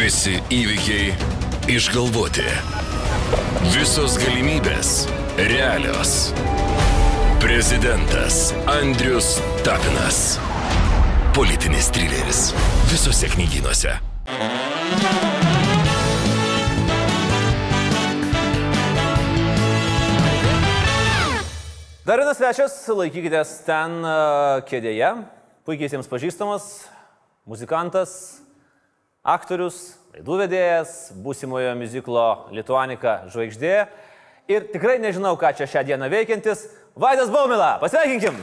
[0.00, 1.10] Visi įvykiai
[1.68, 2.46] išgalvoti.
[3.74, 5.02] Visos galimybės
[5.36, 6.30] realios.
[7.42, 10.38] Prezidentas Andrius Tapinas.
[11.36, 12.40] Politinis trileris.
[12.88, 13.92] Visose knygynuose.
[22.08, 25.18] Dar vienas svečias, laikykitės ten uh, kėdėje,
[25.68, 26.70] puikiai jiems pažįstamas,
[27.44, 28.40] muzikantas,
[29.30, 29.78] aktorius,
[30.14, 33.74] laidų vedėjas, būsimojo muziklo Lituanika žvaigždė
[34.50, 36.66] ir tikrai nežinau, ką čia šią dieną veikiantis
[36.98, 37.76] Vaidas Baumila.
[37.82, 38.36] Pasveikinkim!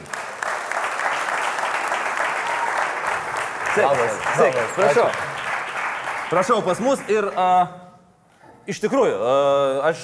[3.77, 5.09] Labas, labas, prašau.
[6.31, 7.67] Prašau pas mus ir uh,
[8.65, 9.99] iš tikrųjų, uh, aš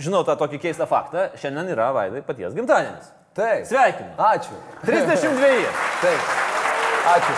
[0.00, 3.10] žinau tą tokį keistą faktą, šiandien yra Vaidai paties gimtadienis.
[3.36, 3.66] Taip.
[3.68, 4.14] Sveikinu.
[4.16, 4.56] Ačiū.
[4.86, 5.66] 32.
[6.00, 6.30] Taip.
[7.16, 7.34] Ačiū.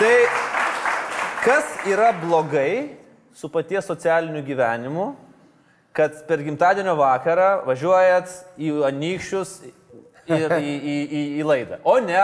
[0.00, 0.16] Tai
[1.42, 2.96] kas yra blogai
[3.34, 5.12] su paties socialiniu gyvenimu,
[5.92, 8.30] kad per gimtadienio vakarą važiuojat
[8.62, 9.56] į anykščius
[10.30, 11.80] ir į, į, į, į laidą.
[11.84, 12.22] O ne,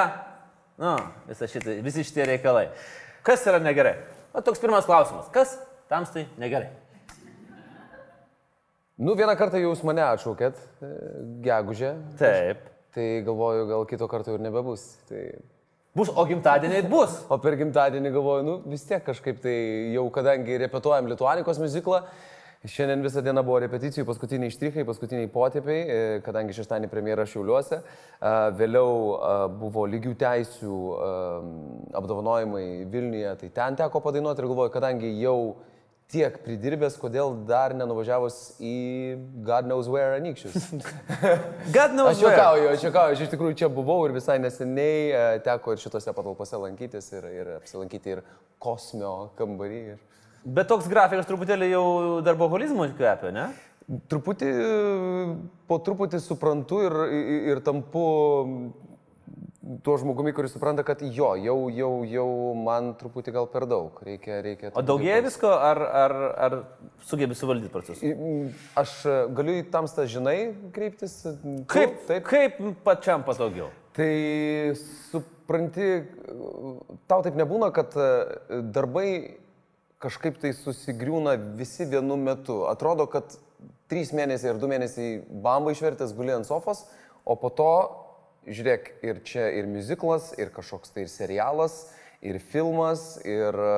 [0.80, 0.94] nu,
[1.28, 2.68] visa šita, visi šitie reikalai.
[3.26, 3.98] Kas yra negerai?
[4.32, 5.28] O toks pirmas klausimas.
[5.34, 5.56] Kas
[5.90, 6.70] tamstai negerai?
[8.98, 10.88] Nu, vieną kartą jūs mane atšaukėt, e,
[11.44, 11.92] gegužę.
[12.18, 12.64] Taip.
[12.94, 14.88] Tai galvoju, gal kito karto ir nebebus.
[15.10, 15.22] Tai...
[15.98, 17.14] Bus, o gimtadieniai bus.
[17.26, 19.54] O per gimtadienį galvoju, nu vis tiek kažkaip tai
[19.96, 22.04] jau kadangi repetuojam Lietuanikos muziklą,
[22.62, 28.34] šiandien visą dieną buvo repeticijų, paskutiniai štrichai, paskutiniai potėpiai, e, kadangi šeštąjį premjerą Šiauliuose, a,
[28.54, 30.78] vėliau a, buvo lygių teisių
[31.98, 35.38] apdovanojimai Vilniuje, tai ten teko padainuoti ir galvoju, kadangi jau
[36.08, 38.76] tiek pridirbęs, kodėl dar nenuvažiavus į
[39.44, 40.70] God knows where anykščius.
[41.76, 42.32] God knows Aš where.
[42.32, 46.14] juokauju, aš juokauju, aš iš tikrųjų čia buvau ir visai neseniai e, teko ir šitose
[46.16, 48.24] patalpose lankytis ir, ir apsilankyti ir
[48.62, 49.82] kosmio kambarį.
[49.92, 50.00] Ir...
[50.48, 51.86] Bet toks grafikas truputėlį jau
[52.24, 53.48] darboholizmų kvepia, ne?
[54.08, 54.48] Truputį,
[55.68, 58.02] po truputį suprantu ir, ir, ir tampu
[59.84, 63.98] tuo žmogumi, kuris supranta, kad jo, jau, jau, jau man truputį gal per daug.
[64.04, 64.70] Reikia, reikia.
[64.78, 66.14] O daugėja visko, ar, ar,
[66.46, 66.56] ar
[67.08, 68.54] sugebi suvaldyti procesus?
[68.78, 68.94] Aš
[69.36, 70.38] galiu į tamstą žinai
[70.74, 71.20] kreiptis?
[71.70, 72.24] Kaip, Taip.
[72.28, 73.68] kaip pačiam patogiau?
[73.98, 74.12] Tai
[75.10, 75.90] supranti,
[77.10, 78.08] tau taip nebūna, kad e,
[78.74, 79.08] darbai
[79.98, 82.62] kažkaip tai susigriūna visi vienu metu.
[82.70, 83.34] Atrodo, kad
[83.90, 86.84] trys mėnesiai ar du mėnesiai bamba išvertęs guli ant sofos,
[87.26, 87.72] o po to,
[88.46, 91.88] žiūrėk, ir čia ir muziklas, ir kažkoks tai ir serialas,
[92.22, 93.72] ir filmas, ir e,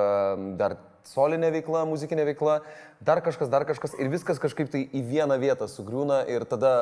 [0.61, 0.77] dar
[1.09, 2.61] solinė veikla, muzikinė veikla,
[3.05, 6.75] dar kažkas, dar kažkas, ir viskas kažkaip tai į vieną vietą sugriūna ir tada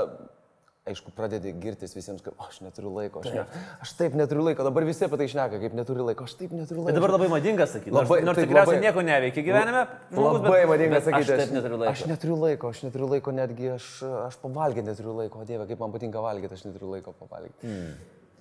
[0.91, 3.45] aišku, pradedi girtis visiems, kad "O, aš neturiu laiko, aš, ne,
[3.85, 6.83] aš taip neturiu laiko, dabar visi apie tai šneka, kaip neturiu laiko, aš taip neturiu
[6.83, 6.91] laiko.
[6.93, 7.93] Bet dabar labai madinga sakyti.
[7.95, 9.87] Labai- nors tikriausiai nieko neveikia gyvenime.
[10.13, 11.93] žmogus, Labai bet- madinga bet sakyti, Aš taip neturiu laiko.
[11.93, 13.89] Aš neturiu laiko, aš neturiu laiko, netgi aš,
[14.29, 17.63] aš pavalgyti neturiu laiko, o Dieve, kaip man patinka valgyti, aš neturiu laiko pavalgyti.
[17.67, 17.95] Hmm.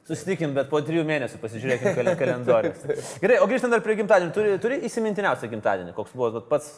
[0.07, 2.79] Susitikim, bet po trijų mėnesių pasižiūrėkim kal kalendorius.
[3.19, 6.77] Gerai, o grįžtant dar prie gimtadienio, turi, turi įsimintiniausią gimtadienį, koks buvo pats,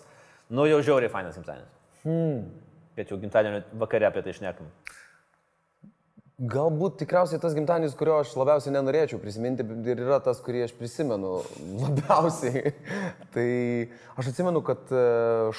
[0.50, 1.70] nu jau žiauriai fainas gimtadienis.
[2.04, 2.40] Hmm.
[2.98, 4.66] Bet jau gimtadienio vakare apie tai išnekam.
[6.40, 11.42] Galbūt tikriausiai tas gimtadienis, kurio aš labiausiai nenorėčiau prisiminti ir yra tas, kurį aš prisimenu
[11.84, 12.72] labiausiai.
[13.34, 13.48] tai
[14.16, 15.02] aš atsimenu, kad e,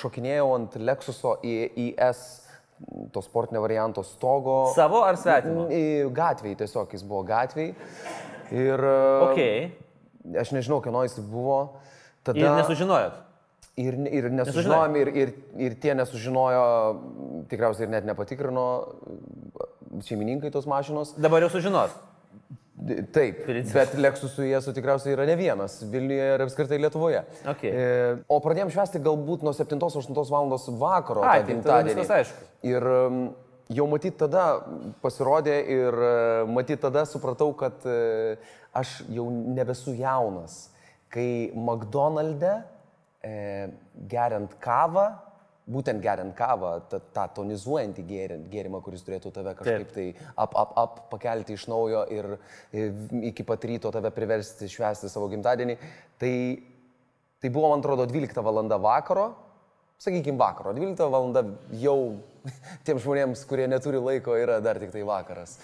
[0.00, 2.22] šokinėjau ant Lexuso IES,
[3.12, 4.70] to sportinio varianto stogo.
[4.72, 5.66] Savo ar svetimo?
[6.16, 7.74] Gatviai tiesiog jis buvo gatviai.
[8.48, 8.94] Ir e,
[9.26, 9.41] Ok.
[10.41, 11.58] aš nežinau, kieno jis buvo.
[12.24, 12.41] Tada...
[12.41, 13.20] Ir nesužinojot.
[13.80, 15.34] Ir, ir nesužinojom, ir, ir,
[15.68, 16.64] ir tie nesužinojo,
[17.52, 18.64] tikriausiai ir net nepatikrino
[20.06, 21.15] šeimininkai tos mašinos.
[21.21, 21.95] Dabar jau sužinos.
[23.12, 23.75] Taip, Principas.
[23.75, 27.21] bet Lexusui esu tikriausiai yra ne vienas Vilniuje ir apskritai Lietuvoje.
[27.53, 27.67] Ok.
[27.69, 27.83] E,
[28.25, 30.55] o pradėjom švęsti galbūt nuo 7-8 val.
[30.81, 31.27] vakaro.
[31.28, 32.49] Ai, tai viskas aišku.
[32.71, 32.89] Ir
[33.77, 34.47] jau matyt tada
[35.05, 38.41] pasirodė ir uh, matyt tada supratau, kad uh,
[38.77, 40.69] aš jau nebesu jaunas.
[41.11, 42.61] Kai McDonald'e
[43.27, 43.69] e,
[44.07, 45.09] geriant kavą,
[45.71, 50.72] būtent geriant kavą, tą, tą tonizuojantį gėri- gėrimą, kuris turėtų tave kažkaip tai ap, ap,
[50.81, 52.33] ap pakelti iš naujo ir
[52.72, 52.89] e,
[53.31, 55.77] iki pat ryto tave priversti švęsti savo gimtadienį,
[56.21, 56.33] tai,
[57.43, 58.65] tai buvo, man atrodo, 12 val.
[58.81, 59.28] vakaro,
[60.01, 61.55] sakykime vakaro, 12 val.
[61.83, 61.99] jau
[62.87, 65.59] tiems žmonėms, kurie neturi laiko, yra dar tik tai vakaras.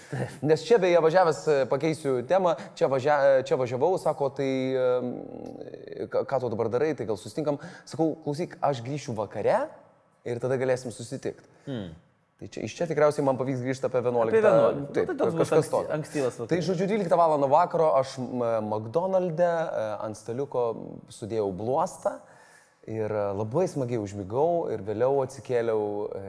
[0.45, 3.17] Nes čia beje važiavęs, e, pakeisiu temą, čia, važia,
[3.47, 5.11] čia važiavau, sako, tai em,
[6.13, 7.59] ką tu dabar darai, tai gal susitinkam.
[7.89, 9.65] Sakau, klausyk, aš grįšiu vakare
[10.25, 11.49] ir tada galėsim susitikti.
[11.67, 11.89] Hmm.
[12.37, 14.29] Tai čia, iš čia tikriausiai man pavyks grįžti apie 11.
[14.29, 14.77] Apie 11.
[14.77, 15.93] Nu, Taip, tai toks bus kažkas tokio.
[15.95, 16.51] ankstyvas vakaras.
[16.51, 17.45] Tai žodžiu, 12 val.
[17.49, 18.17] vakaro aš
[18.61, 20.67] McDonald'e e, ant staliuko
[21.17, 22.19] sudėjau bluostą
[22.87, 25.81] Ir e, labai smagiai užmigau ir vėliau atsikėliau
[26.15, 26.21] e,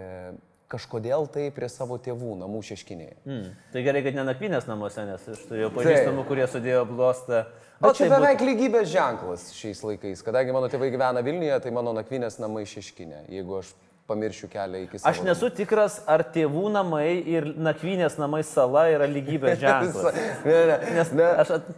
[0.68, 3.16] kažkodėl tai prie savo tėvų namų šeškinėje.
[3.24, 3.48] Mm.
[3.72, 7.46] Tai gerai, kad ne nakvynės namuose, nes aš turėjau pažįstamų, kurie sudėjo blostą.
[7.78, 10.22] O čia tai beveik lygybės ženklas šiais laikais.
[10.26, 13.24] Kadangi mano tėvai gyvena Vilniuje, tai mano nakvynės namai šeškinė.
[13.32, 13.72] Jeigu aš
[14.08, 15.10] pamiršiu kelią iki savo.
[15.12, 20.20] Aš nesu tikras, ar tėvų namai ir nakvynės namai sala yra lygybės ženklas.
[20.44, 21.70] ne, ne, Nes ne, aš at...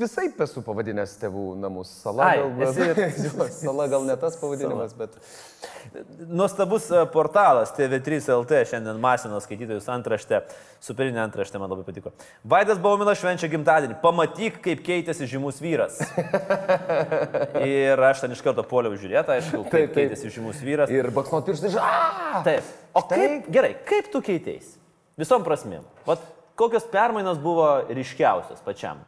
[0.00, 1.90] visai esu pavadinęs tėvų namus.
[2.02, 2.72] Sala, Ai, gal,
[3.08, 3.30] esi-
[3.62, 5.14] sala gal ne tas pavadinimas, bet...
[6.28, 10.40] Nuostabus e, portalas TV3 LT šiandien masino skaitytojus antraštę,
[10.84, 12.12] superinė antraštė man labai patiko.
[12.48, 16.00] Vaidas Bauminas švenčia gimtadienį, pamatyk, kaip keitėsi žymus vyras.
[17.68, 19.96] Ir aš ten iš karto poliau žiūrėti, aišku, kaip Taip, taip.
[20.00, 20.92] keitėsi žymus vyras.
[20.92, 21.86] Ir baksnuot pirštai, ža!
[22.46, 22.74] Taip.
[22.98, 23.18] O Štai.
[23.22, 24.74] kaip, gerai, kaip tu keiteis?
[25.18, 25.86] Visom prasmėm.
[26.06, 26.22] Vat
[26.58, 29.00] kokios permainos buvo ryškiausios pačiam?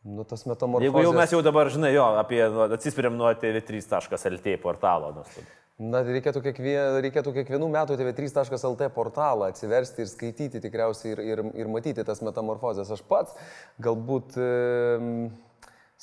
[0.00, 0.88] Nu, tas metamorfozės.
[0.88, 5.10] Jeigu jau mes jau dabar, žinai, jo, apie, nu, atsispiriam nuo TV3.lt portalo.
[5.18, 5.48] nuostabu.
[5.80, 11.70] Na, reikėtų, kiekvien, reikėtų kiekvienų metų tv3.lt portalą atsiversti ir skaityti tikriausiai ir, ir, ir
[11.72, 12.90] matyti tas metamorfozės.
[12.92, 13.36] Aš pats
[13.80, 14.48] galbūt e,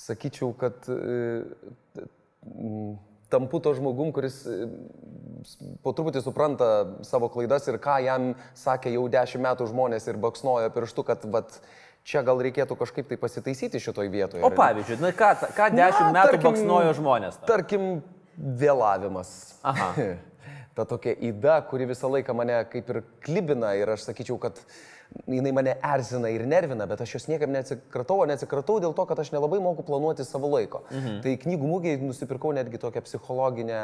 [0.02, 1.46] sakyčiau, kad e,
[3.30, 4.66] tampu to žmogum, kuris e,
[5.86, 6.72] po truputį supranta
[7.06, 11.62] savo klaidas ir ką jam sakė jau dešimt metų žmonės ir baksnojo pirštu, kad vat,
[12.08, 14.44] čia gal reikėtų kažkaip tai pasitaisyti šitoj vietoje.
[14.48, 17.40] O pavyzdžiui, na, ką, ką dešimt Na, metų tarkim- baksnojo žmonės?
[17.42, 17.50] tau?
[17.52, 17.88] Tarkim,
[18.38, 19.34] vėlavimas.
[19.68, 19.92] Aha.
[20.78, 24.60] Ta tokia įda, kuri visą laiką mane kaip ir klibina ir aš sakyčiau, kad
[25.28, 29.32] jinai mane erzina ir nervina, bet aš jos niekam neatsikratau, neatsikratau dėl to, kad aš
[29.34, 30.84] nelabai moku planuoti savo laiko.
[30.92, 31.20] Mhm.
[31.24, 33.82] Tai knygų mūgiai nusipirkau netgi tokią psichologinę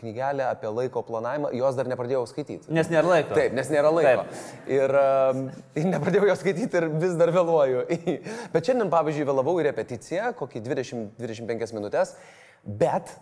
[0.00, 2.72] knygelę apie laiko planavimą, jos dar nepradėjau skaityti.
[2.72, 3.36] Nes nėra laiko.
[3.36, 4.26] Taip, nes nėra laiko.
[4.70, 5.44] Ir, um,
[5.78, 7.86] ir nepradėjau jos skaityti ir vis dar vėluoju.
[8.54, 12.16] Bet šiandien, pavyzdžiui, vėlavau į repeticiją, kokį 20-25 minutės,
[12.66, 13.12] bet,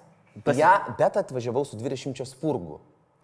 [0.45, 2.81] Pasi- ja, bet atvažiavau su 20 spurgų.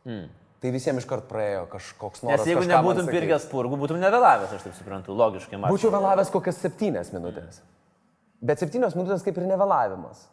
[0.09, 0.29] Mm.
[0.61, 2.43] Tai visiems iškart praėjo kažkoks noras.
[2.43, 3.15] Nes jeigu man nebūtum sakyt.
[3.17, 5.57] pirkęs spurgų, būtum nevėlavęs, aš taip suprantu, logiškai.
[5.57, 5.73] mąstant.
[5.73, 7.63] Būčiau vėlavęs kokias 7 minutės.
[8.45, 10.27] Bet 7 minutės kaip ir nevėlavimas.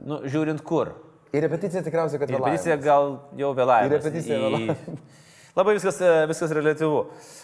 [0.00, 0.94] Nu, žiūrint kur.
[1.32, 2.84] Ir repeticija tikriausiai, kad Ir repeticija vėlavimas.
[2.84, 3.90] gal jau vėlavęs.
[3.90, 5.10] Į repeticiją Į- vėlavimas.
[5.58, 7.02] Labai viskas, e, viskas relativu.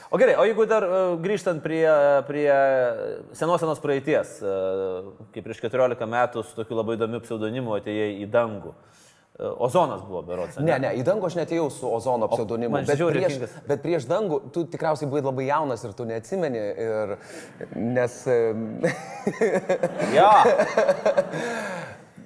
[0.08, 1.84] O gerai, o jeigu dar e, grįžtant prie,
[2.24, 2.48] prie
[3.36, 4.54] senos senos praeities, e,
[5.34, 8.72] kaip prieš 14 metų su tokiu labai įdomiu pseudonimu atėjai į dangų.
[8.72, 9.07] E,
[9.38, 10.56] Ozonas buvo berots.
[10.58, 13.68] Ne, ne, į dangų aš netėjau su ozono pseudonimu, bet žiauriai prieš, juokingas.
[13.70, 17.12] bet prieš dangų tu tikriausiai buvai labai jaunas ir tu neatsimeni, ir,
[17.78, 18.16] nes...
[20.18, 20.30] Jo.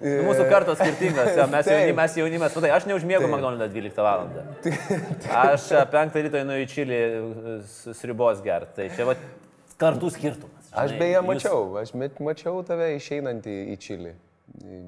[0.02, 4.24] Nu, Mūsų kartos skirtingos, jo, mes, jauni, mes jaunimas, matai, aš neužmiegu McDonald's 12 val.
[5.44, 9.14] Aš 5 ryto einu į Čilį e, s- sriubos gerti, tai čia va
[9.78, 10.72] kartų skirtumas.
[10.72, 10.98] Aš žinai.
[11.04, 14.16] beje Jūs- mačiau, aš met- mačiau tave išeinantį į Čilį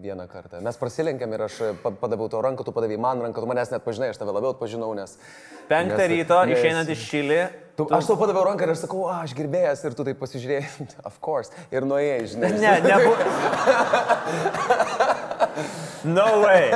[0.05, 0.61] vieną kartą.
[0.65, 3.85] Mes prasilenkėm ir aš pa- padaviau tau ranką, tu padavai man ranką, tu manęs net
[3.85, 5.17] pažinai, aš tave labiau atpažinau, nes...
[5.71, 7.39] Penktą nes- ryto nes- išeinant iš Čilį.
[7.75, 11.17] Tu, aš tau padaviau ranką ir aš sakau, aš gerbėjas ir tu taip pasižiūrėjai, of
[11.25, 12.53] course, ir nuėjai, žinai.
[12.61, 13.17] Ne, nebuvo.
[16.05, 16.69] No way.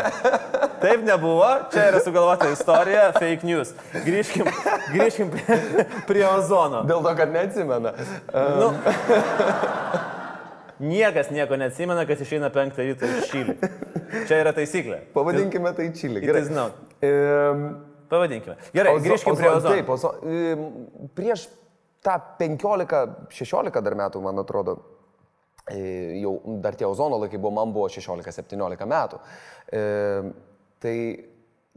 [0.81, 3.75] Taip nebuvo, čia yra sugalvota istorija, fake news.
[4.07, 4.49] Grįžkim,
[4.95, 6.81] grįžkim prie, prie ozono.
[6.89, 7.93] Dėl to, kad neatsimena.
[8.33, 8.71] Nu,
[10.81, 13.55] niekas nieko neatsimena, kas išeina penktą ryto iš Čilį.
[14.29, 15.01] Čia yra taisyklė.
[15.15, 16.23] Pavadinkime tai Čilį.
[16.39, 16.73] Is known.
[17.05, 17.65] Ehm,
[18.09, 18.57] Pavadinkime.
[18.73, 19.75] Gerai, Ozo- grįžkim prie ozo- ozono.
[19.75, 20.13] Taip, ozo,
[21.15, 21.49] prieš
[22.05, 24.79] tą 15-16 dar metų, man atrodo,
[25.69, 29.19] e, jau dar tie ozono laikai buvo, man buvo 16-17 metų.
[29.73, 29.83] E,
[30.81, 30.95] tai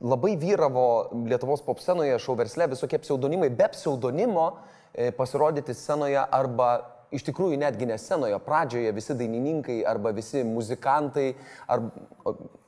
[0.01, 4.47] labai vyravo Lietuvos pop scenoje, šou versle visokie pseudonimai, be pseudonimo
[4.93, 6.71] e, pasirodyti scenoje arba
[7.11, 11.31] iš tikrųjų netgi ne scenoje, pradžioje visi dainininkai arba visi muzikantai,
[11.67, 11.83] ar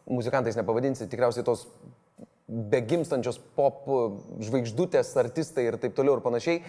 [0.10, 1.68] muzikantais nepavadinsi, tikriausiai tos
[2.48, 3.88] begimstančios pop
[4.44, 6.60] žvaigždutės, artistai ir taip toliau ir panašiai,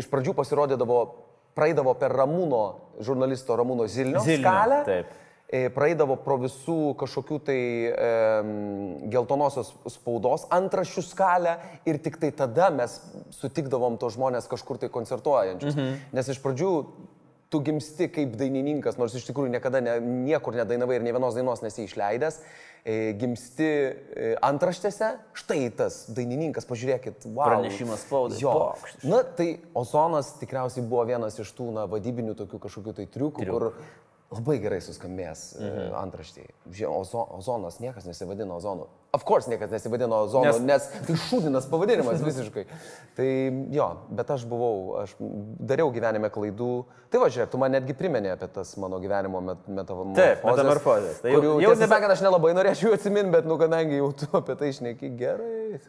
[0.00, 1.00] iš pradžių pasirodydavo,
[1.58, 2.62] praeidavo per Ramūno,
[3.04, 5.18] žurnalisto Ramūno Zilnio, Zilnio, skalę, taip.
[5.50, 7.58] E, praeidavo pro visų kažkokių tai
[7.90, 8.10] e,
[9.12, 11.56] geltonosios spaudos antraščių skalę
[11.90, 13.00] ir tik tai tada mes
[13.34, 15.74] sutikdavom tos žmonės kažkur tai koncertuojančius.
[15.74, 16.04] Mhm.
[16.16, 16.72] Nes iš pradžių
[17.50, 19.96] tu gimsti kaip dainininkas, nors iš tikrųjų niekada ne,
[20.30, 22.36] niekur nedainavai ir ne vienos dainos nesi išleidęs,
[22.84, 27.48] e, gimsti e, antraštėse, štai tas dainininkas, pažiūrėkit, wow.
[27.50, 28.54] Pranešimas spaudai, Jo.
[28.54, 29.02] pokštas.
[29.10, 33.58] Na, tai Ozonas tikriausiai buvo vienas iš tų, na, vadybinių tokių kažkokių tai triukų, Triukų.
[33.58, 33.98] kur
[34.30, 35.94] labai gerai suskambės mhm.
[35.98, 36.52] antraštėje.
[36.86, 38.86] Ozo, ozonas, niekas nesivadino ozonu.
[39.16, 42.62] Of course, niekas nesivadino ozonu, nes, nes tai šūdinas pavadinimas visiškai.
[43.18, 43.26] Tai
[43.74, 46.70] jo, bet aš buvau, aš dariau gyvenime klaidų.
[47.10, 50.22] Tai va, žiūrėk, tu man netgi priminė apie tas mano gyvenimo met, metamorfozės.
[50.22, 51.20] Taip, metamorfozės.
[51.24, 51.90] Tai jau, jau nebe...
[51.90, 55.82] sakant, aš nelabai norėčiau atsiminti, bet, nu, kadangi jau tu apie tai išneki gerai.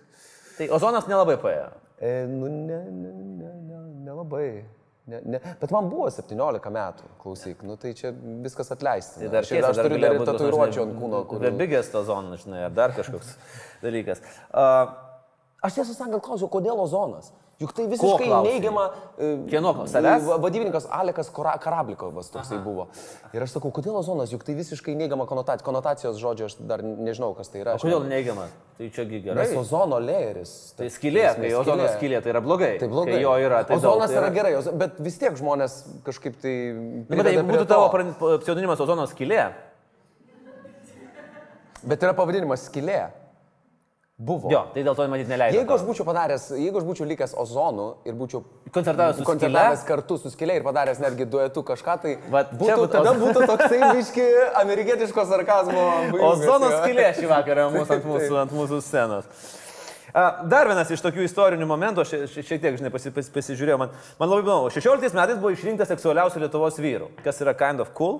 [0.57, 1.69] Tai ozonas nelabai paėjo.
[2.01, 4.47] E, nu, ne, ne, ne, ne, nelabai.
[4.63, 8.11] Ne, ne, bet man buvo 17 metų, klausyk, nu tai čia
[8.43, 9.23] viskas atleisti.
[9.23, 11.21] Tai dar šiaip aš turiu dar ir tatuiruočių ant kūno.
[11.29, 11.41] Kur...
[11.43, 13.33] Dar bigės to zonas, žinai, ar dar kažkoks
[13.85, 14.21] dalykas.
[14.49, 14.93] Uh,
[15.65, 17.31] aš tiesą sakant, klausiu, kodėl ozonas?
[17.61, 18.87] Juk tai visiškai neigiama.
[19.21, 20.25] E, Kieno savęs?
[20.41, 22.65] Vadybininkas Alekas Karablikovas toksai Aha.
[22.65, 22.87] buvo.
[23.35, 25.65] Ir aš sakau, kodėl ozonas, juk tai visiškai neigiama konotacija.
[25.67, 27.77] Konotacijos žodžio aš dar nežinau, kas tai yra.
[27.77, 28.47] O kodėl neigiama?
[28.79, 29.37] Tai čia gerai.
[29.43, 30.55] Nes ozono leeris.
[30.79, 32.73] Tai skylė, kai ozono skylė, tai yra blogai.
[32.81, 33.19] Tai blogai.
[33.19, 33.61] Kai jo yra.
[33.69, 34.31] Tai ozonas daug, tai yra...
[34.31, 35.77] yra gerai, bet vis tiek žmonės
[36.07, 36.55] kažkaip tai...
[37.11, 37.91] Bet jeigu būtų tavo
[38.41, 39.51] pseudonimas ozono skylė.
[41.85, 43.03] Bet yra pavadinimas skylė.
[44.21, 44.51] Buvo.
[44.53, 45.63] Jo, tai dėl to matyt neleidžiu.
[45.63, 48.43] Jeigu aš būčiau padaręs, jeigu aš būčiau likęs ozonu ir būčiau
[48.75, 52.91] koncertavęs su koncertavęs kartu su skilė ir padaręs netgi duetu kažką, tai Vat, būtų, būtų,
[52.93, 54.25] tada būtų toksai biški
[54.59, 55.85] amerikietiško sarkazmo.
[56.27, 59.47] Ozono skilė šį vakarą mūsų, ant, mūsų, ant mūsų scenos.
[60.51, 64.29] Dar vienas iš tokių istorinių momentų, aš šiek tiek, žinai, pasi, pasi, pasižiūrėjau, man, man
[64.29, 68.19] labai įdomu, 16 metais buvo išrinktas seksualiausių Lietuvos vyrų, kas yra kind of cool,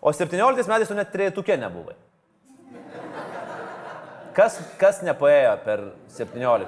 [0.00, 1.98] o 17 metais tu net trejetukė nebuvai.
[4.36, 5.84] Kas, kas nepaėjo per
[6.16, 6.66] 17?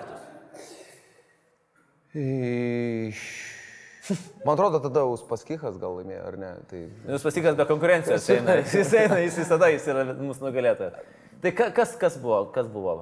[4.45, 6.51] Man atrodo, tada Uspaskichas gal laimėjo, ar ne?
[6.69, 6.81] Tai...
[7.17, 8.59] Uspaskichas be konkurencijos eina.
[8.75, 10.99] Jis eina, jis visada jis yra mūsų nugalėtojas.
[11.45, 12.43] Tai kas, kas buvo?
[12.53, 12.99] Kas buvo?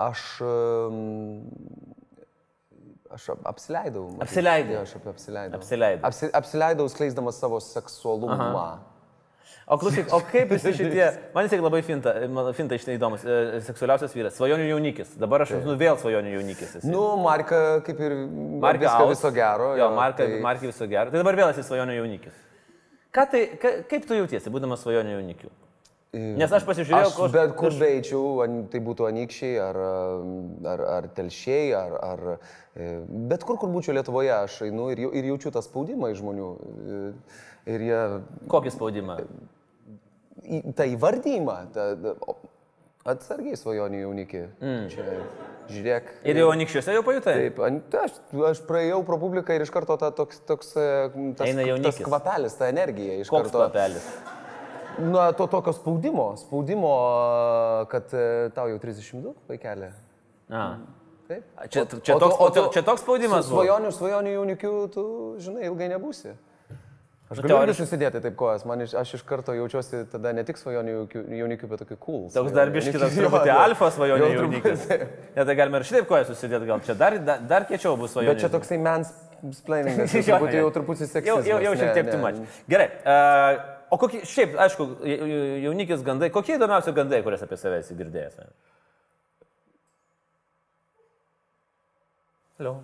[0.00, 0.24] Aš...
[3.12, 4.06] Aš apsileidau.
[4.24, 4.82] Apsileidau.
[4.82, 5.60] Aš apsileidau.
[5.60, 6.04] Apsileidau.
[6.08, 8.36] Apsi, apsileidau skleisdamas savo seksualumą.
[8.36, 8.72] Aha.
[9.68, 12.14] O klausyk, o kaip visi šitie, man jis labai finta,
[12.56, 16.78] finta iš tai įdomus, e, seksualiausias vyras, svajonių jaunikis, dabar aš nu vėl svajonių jaunikis.
[16.78, 16.88] Esi.
[16.88, 18.14] Nu, Marka kaip ir
[18.62, 19.74] Marka viso gero.
[19.76, 20.38] Jo, jo Marka, tai...
[20.44, 21.12] Marka viso gero.
[21.12, 22.38] Tai dabar vėl esi svajonių jaunikis.
[23.12, 25.52] Ką tai, ka, kaip tu jautiesi, būdamas svajonių jaunikiu?
[26.16, 27.28] Nes aš pasižiūrėjau, kur...
[27.34, 28.22] Bet kur beičiau,
[28.72, 29.78] tai būtų anikščiai, ar,
[30.72, 32.88] ar, ar telšiai, ar, ar e,
[33.28, 36.48] bet kur, kur būčiau Lietuvoje, aš einu ir, ir jaučiu tą spaudimą iš žmonių.
[36.56, 37.04] E,
[37.76, 38.02] ir jie...
[38.48, 39.18] Kokį spaudimą?
[40.76, 41.88] Tą įvardymą, tą,
[43.08, 44.42] atsargiai svajonių jaunikį.
[44.60, 44.88] Mm.
[44.92, 45.04] Čia,
[45.72, 46.10] žiūrėk.
[46.28, 47.36] Ir jau anikščiuose jau pajutai?
[47.44, 47.62] Taip,
[48.02, 48.18] aš,
[48.50, 50.88] aš praėjau pro publiką ir iš karto ta, toks, toks e,
[51.38, 51.54] tas,
[51.86, 53.62] tas kvapelis, ta energija iš Koks karto.
[53.62, 54.10] kvapelis?
[54.98, 56.92] Na, to tokio spaudimo, spaudimo,
[57.92, 59.92] kad e, tau jau 32 vaikelė.
[60.50, 60.64] A.
[61.28, 61.44] Taip.
[61.68, 63.46] Čia, čia, o, toks, o, o, čia toks spaudimas.
[63.50, 65.04] Svajonių, svajonių jaunikių, tu,
[65.44, 66.32] žinai, ilgai nebūsi.
[67.28, 70.56] Aš galiu irgi susidėti taip kojas, man iš, aš iš karto jaučiuosi tada ne tik
[70.56, 72.22] svajonių jaunikių, bet tokių cool.
[72.32, 74.86] Toks dar biškitas truputį alfa svajonių jaunikis.
[74.88, 78.32] Ne, tai galime ir šitaip kojas susidėti, gal čia dar, dar, dar kiečiau bus svajonių.
[78.32, 79.12] Bet čia toksai mens
[79.60, 81.28] splainingas, truputį jau truputį seksistas.
[81.28, 82.40] Jau, jau, jau šiek tiek tu mač.
[82.72, 82.90] Gerai.
[83.04, 83.60] Uh,
[83.92, 84.90] o kokie, šiaip, aišku,
[85.68, 88.40] jaunikis gandai, kokie įdomiausi gandai, kurias apie save esi girdėjęs?
[92.56, 92.80] Hello.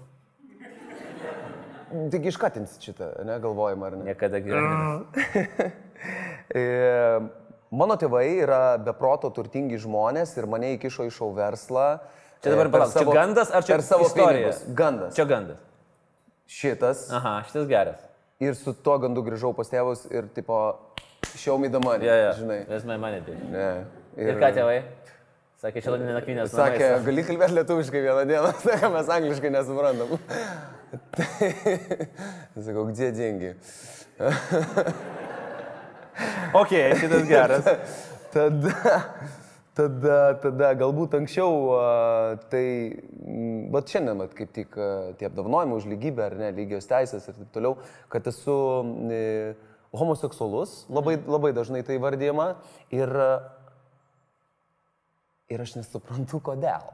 [2.11, 4.11] Tik iškatinsit šitą, ne, galvojimą, ar ne?
[4.11, 5.73] Niekada gyvenime.
[6.55, 6.61] E,
[7.73, 11.87] mano tėvai yra beproto turtingi žmonės ir mane įkišo į šau verslą.
[12.45, 14.51] Čia dabar palauk, savo, čia gandas ar čia savo istorija?
[14.51, 14.77] Pinigus.
[14.77, 15.15] Gandas.
[15.17, 15.63] Čia gandas.
[16.45, 17.07] Šitas.
[17.17, 18.05] Aha, šitas geras.
[18.45, 20.61] Ir su tuo gandu grįžau pas tėvus ir tipo,
[21.33, 22.05] the money.
[22.05, 22.37] Yeah, yeah.
[22.37, 22.61] Žinai.
[22.69, 23.41] That's my money, bitch.
[23.49, 23.87] Ne.
[24.19, 24.79] Ir, ir ką tėvai?
[25.65, 26.53] Sakė, šiandien nakvynės.
[26.53, 30.19] Sakė, gali kalbėti lietuviškai vieną dieną, sakė, mes angliškai nesuprantam.
[32.66, 33.56] Sakau, где деньги?
[36.54, 37.66] ok, šitas geras.
[38.34, 38.74] tada,
[39.78, 41.52] tada, tada galbūt anksčiau,
[42.52, 42.66] tai,
[43.74, 44.76] bet šiandien, bet kaip tik
[45.20, 47.78] tie apdovanojimai už lygybę ar ne, lygios teisės ir taip toliau,
[48.12, 48.58] kad esu
[49.14, 49.22] e,
[49.96, 52.52] homoseksualus, labai, labai dažnai tai vardėjama
[52.94, 53.14] ir,
[55.50, 56.92] ir aš nesuprantu kodėl.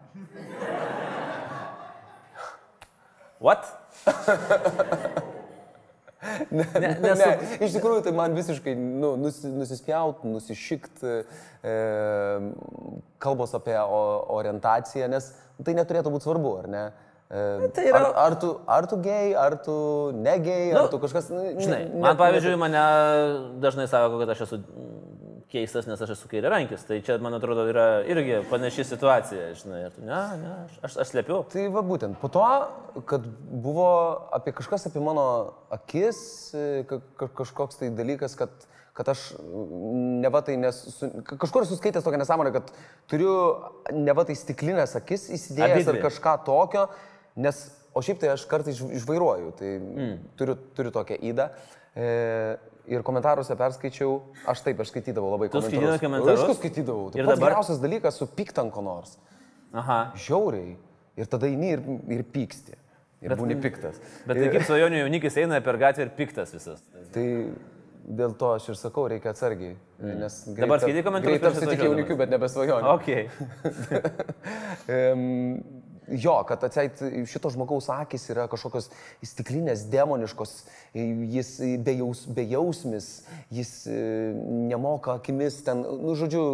[3.43, 3.67] What?
[6.50, 7.20] Ne, ne, nesu...
[7.22, 7.28] ne,
[7.64, 11.20] iš tikrųjų, tai man visiškai nu, nus, nusispjaut, nusišikt e,
[13.22, 14.00] kalbos apie o,
[14.40, 15.30] orientaciją, nes
[15.64, 16.84] tai neturėtų būti svarbu, ar ne?
[17.30, 18.02] E, tai yra...
[18.02, 19.76] ar, ar, tu, ar tu gei, ar tu
[20.16, 21.30] negei, nu, ar tu kažkas...
[21.32, 22.84] Nu, žinai, ne, man pavyzdžiui, mane
[23.62, 24.62] dažnai sako, kad aš esu
[25.50, 26.84] keistas, nes aš esu kairiarankis.
[26.88, 29.80] Tai čia, man atrodo, yra irgi panaši situacija, žinai.
[29.98, 30.52] Ne, ne,
[30.86, 31.40] aš, aš slepiu.
[31.50, 32.44] Tai va būtent, po to,
[33.10, 33.88] kad buvo
[34.36, 35.24] apie kažkas apie mano
[35.74, 36.20] akis,
[36.90, 38.54] ka, ka, kažkoks tai dalykas, kad,
[38.96, 39.26] kad aš
[40.22, 40.94] neva tai nesu,
[41.32, 42.70] kažkur esu skaitęs tokią nesąmonę, kad
[43.10, 43.34] turiu
[43.96, 45.98] neva tai stiklinės akis įsidėjęs Abidvi.
[45.98, 46.86] ar kažką tokio,
[47.40, 50.16] nes, o šiaip tai aš kartais iš- išvairuoju, tai mm.
[50.38, 51.50] turiu, turiu tokią įdą.
[51.50, 54.20] E, ir komentaruose perskaičiau,
[54.50, 56.44] aš taip, aš skaitydavau labai Tu skaitydavai komentarus?
[56.46, 57.08] Aš skaitydavau.
[57.10, 57.48] Tai Ir ir dabar...
[57.48, 59.16] geriausias dalykas su piktant ko nors.
[59.72, 60.00] Aha.
[60.18, 60.76] Žiauriai.
[61.20, 61.82] Ir tada eini ir,
[62.16, 62.78] ir pyksti.
[63.20, 63.98] Ir būni piktas.
[64.24, 66.80] Bet tai kaip svajonių jaunikis eina per gatvę ir piktas visas.
[67.12, 67.26] Tai
[68.20, 69.74] dėl to aš ir sakau, reikia atsargiai.
[70.00, 70.56] Nes Mm.
[70.56, 72.88] Dabar skaitai komentarus Greit prieš tapsi tik jaunikiu, bet nebe svajoniu.
[72.96, 73.08] Ok.
[76.10, 76.98] Jo, kad atseit
[77.30, 78.88] šito žmogaus akis yra kažkokios
[79.22, 80.54] stiklinės, demoniškos,
[80.94, 81.52] jis
[81.86, 83.10] bejaus, bejausmis,
[83.54, 83.98] jis e,
[84.70, 86.44] nemoka akimis ten, nu, žodžiu,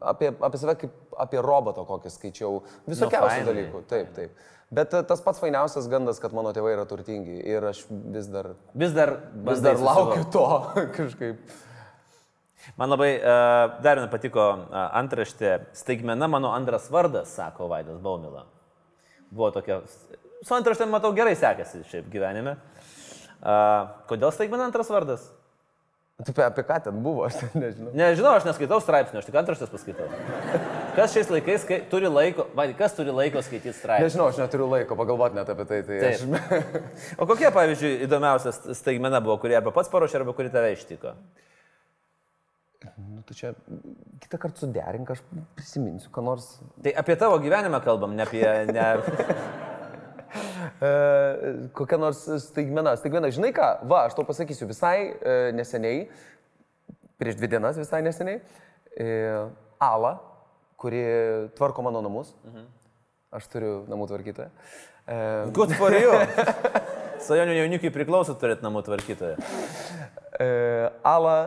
[0.00, 2.60] apie, apie save kaip apie robotą kokį skaičiau.
[2.88, 3.48] Visokiausių fainai.
[3.50, 3.82] dalykų.
[3.90, 4.44] Taip, taip.
[4.76, 8.96] Bet tas pats fainiausias gandas, kad mano tėvai yra turtingi ir aš vis dar, Vis
[8.96, 9.14] dar,
[9.46, 10.46] vis dar laukiu to
[10.98, 11.54] kažkaip.
[12.74, 15.70] Man labai uh, dar patiko uh, antraštė.
[15.76, 18.42] Staigmena mano antras vardas, sako Vaidas Baumila.
[19.30, 19.80] Buvo tokia.
[20.46, 22.56] Su antraštė, matau, gerai sekėsi šiaip gyvenime.
[23.36, 25.26] Uh, kodėl staigmena antras vardas?
[26.24, 27.90] Tu apie, ką ten buvo, aš nežinau.
[27.92, 30.06] Nežinau, aš neskaitau straipsnio, aš tik antraštės paskaitau.
[30.96, 31.82] Kas šiais laikais skai...
[31.92, 34.06] turi laiko, Vaidai, kas turi laiko skaityti straipsnį?
[34.08, 35.82] Nežinau, aš neturiu laiko pagalvoti net apie tai.
[35.84, 36.22] tai Taip.
[36.24, 37.10] aš...
[37.20, 41.12] O kokia, pavyzdžiui, įdomiausia staigmena buvo, kurie arba pats paruošė, arba kuri tave ištiko?
[42.96, 43.52] Nu, tu čia
[44.22, 45.22] kitą kartą suderink, aš
[45.58, 46.48] prisiminsiu, ką nors.
[46.84, 48.44] Tai apie tavo gyvenimą kalbam, ne apie...
[48.72, 48.90] Ne...
[50.82, 50.88] E,
[51.72, 52.96] kokia nors staigmena.
[52.98, 53.68] Staigmena, žinai ką?
[53.88, 56.02] Va, aš tau pasakysiu, visai e, neseniai,
[57.16, 58.42] prieš dvi dienas visai neseniai,
[58.98, 59.06] e,
[59.80, 60.16] Ala,
[60.80, 61.00] kuri
[61.56, 62.34] tvarko mano namus.
[63.36, 64.50] Aš turiu namų tvarkytoją.
[65.06, 65.16] E,
[65.56, 66.12] Good for you.
[67.26, 69.36] Svajonių jaunikiai priklauso turėti namų tvarkytoją.
[70.40, 70.48] e,
[71.06, 71.38] Ala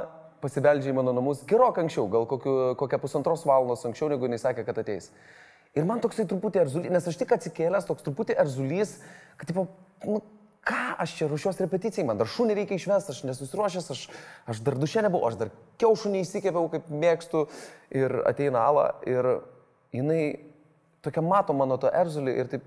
[0.42, 4.66] pasibeldžia į mano namus gerokai anksčiau, gal kokiu, kokią pusantros valandos anksčiau, negu jis sakė,
[4.68, 5.12] kad ateis.
[5.78, 8.96] Ir man toksai truputį erzulys, nes aš tik atsikėlęs, toks truputį erzulys,
[9.38, 9.68] kad, tipo,
[10.08, 10.22] nu,
[10.66, 14.02] ką aš čia ruošiuos repeticijai, man dar šunį reikia išvesti, aš nesusiruošęs, aš,
[14.50, 17.46] aš dar dušė nebuvau, aš dar kiaušunį įsikėpiau, kaip mėgstu,
[17.96, 19.30] ir ateina Ala, ir
[19.96, 20.24] jinai
[21.06, 22.66] tokia mato mano to erzulį ir taip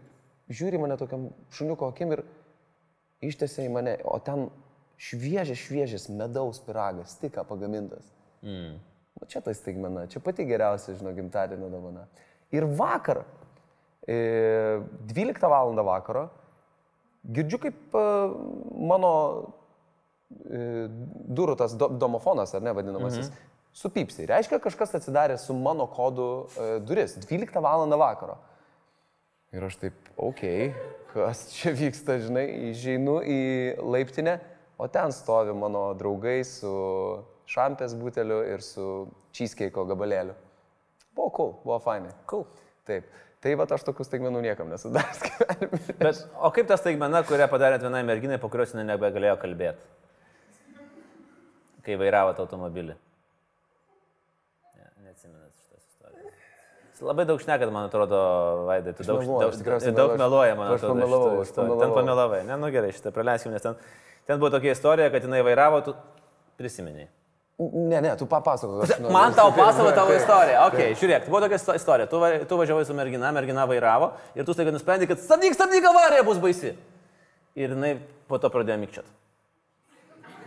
[0.53, 2.25] žiūri mane tokiam šuniuko akim ir
[3.23, 4.49] ištėsia į mane, o ten
[5.03, 8.07] šviežias, šviežias medaus piragas, tik ką pagamintas.
[8.43, 8.79] Mm.
[9.21, 12.07] O čia tai staigmena, čia pati geriausia, žinau, gimtadienio dovana.
[12.55, 13.23] Ir vakar,
[14.07, 15.75] e, 12 val.
[15.87, 16.27] vakaro,
[17.23, 18.05] girdžiu, kaip e,
[18.93, 19.12] mano
[20.31, 20.87] e,
[21.38, 23.51] durų tas do, domofonas, ar ne vadinamasis, mhm.
[23.83, 24.27] supypsi.
[24.31, 27.87] Reiškia, kažkas atsidarė su mano kodu e, duris 12 val.
[27.99, 28.38] vakaro.
[29.53, 33.41] Ir aš taip, okei, okay, kas čia vyksta, žinai, įžeinu į
[33.85, 34.38] laiptinę,
[34.79, 36.73] o ten stovi mano draugai su
[37.53, 40.35] šampės buteliu ir su cheesecake gabalėliu.
[41.13, 42.13] Buvo cool, buvo fainai.
[42.31, 42.47] Cool.
[42.89, 43.05] Taip.
[43.43, 45.79] Tai va aš tokių staigmenų niekam nesu daręs gyvenime.
[45.99, 49.83] Bet, o kaip ta staigmena, kurią padarėt vienai merginai, po kurios jinai nebegalėjo kalbėti?
[51.83, 52.95] Kai vairavot automobilį.
[54.79, 56.37] Ne, neatsimenat šitos istorijos.
[56.93, 58.21] Jūs Labai daug šnekat, man atrodo,
[58.69, 60.95] Vaidai, tu daug, meluoju, aš daug, daug aš- meluoja, man aš atrodo.
[61.01, 61.73] pamelavau, šitoj aš istorijoj.
[61.73, 61.99] Ten pamelavau.
[61.99, 63.75] pamelavai, ne, nu gerai, šitą praleiskim, nes ten,
[64.33, 65.92] ten buvo tokia istorija, kad jinai vairavo, tu
[66.59, 67.09] prisiminiai.
[67.62, 68.81] Ne, ne, tu papasakok.
[68.81, 70.23] noriu- Man tau pasakojo tavo Taip.
[70.23, 70.62] istoriją.
[70.66, 72.09] Ok, žiūrėk, tai buvo tokia isto- istorija.
[72.11, 75.85] Tu, va- tu važiavai su mergina, mergina vairavo ir tu staiga nusprendai, kad stabdyk, stabdyk,
[75.90, 76.73] avarija bus baisi.
[77.55, 79.05] Ir jinai po to pradėjo mikčiat.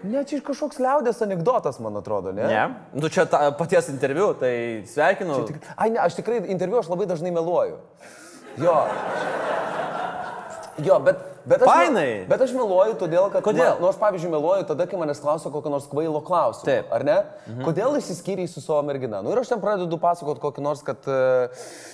[0.06, 2.44] Ne, čia kažkoks liaudės anegdotas, man atrodo, ne?
[2.50, 2.66] Ne?
[2.94, 5.46] Nu čia ta, paties interviu, tai sveikinu.
[5.48, 7.78] Tik, ai, ne, aš tikrai interviu aš labai dažnai meluoju.
[8.62, 8.76] Jo.
[10.84, 12.10] Jo, bet, bet, aš, Fainai.
[12.30, 13.44] bet aš meluoju todėl, kad...
[13.46, 13.76] Kodėl?
[13.76, 16.68] Man, nu, aš pavyzdžiui meluoju tada, kai manęs klauso kokio nors kvailo klausimo.
[16.68, 16.92] Taip.
[16.96, 17.18] Ar ne?
[17.48, 17.64] Mhm.
[17.68, 19.22] Kodėl išsiskyriai su savo mergina?
[19.26, 21.06] Nu ir aš ten pradedu pasakoti kokį nors, kad...
[21.06, 21.50] E,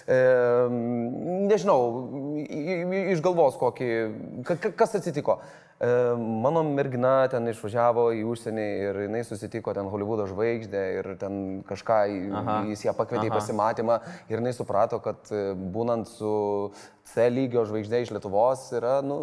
[0.07, 0.21] e,
[1.51, 1.79] nežinau,
[3.15, 3.89] iš galvos kokį...
[4.47, 5.39] Ka, ka- kas atsitiko?
[5.81, 11.39] E, mano mergina ten išvažiavo į užsienį ir jinai susitiko ten Hollywoodo žvaigždę ir ten
[11.65, 12.57] kažką, į- Aha.
[12.69, 13.39] jis ją pakvietė į Aha.
[13.39, 13.95] pasimatymą
[14.29, 16.33] ir jinai suprato, kad e, būnant su
[17.11, 19.17] C lygio žvaigždė iš Lietuvos yra, nu,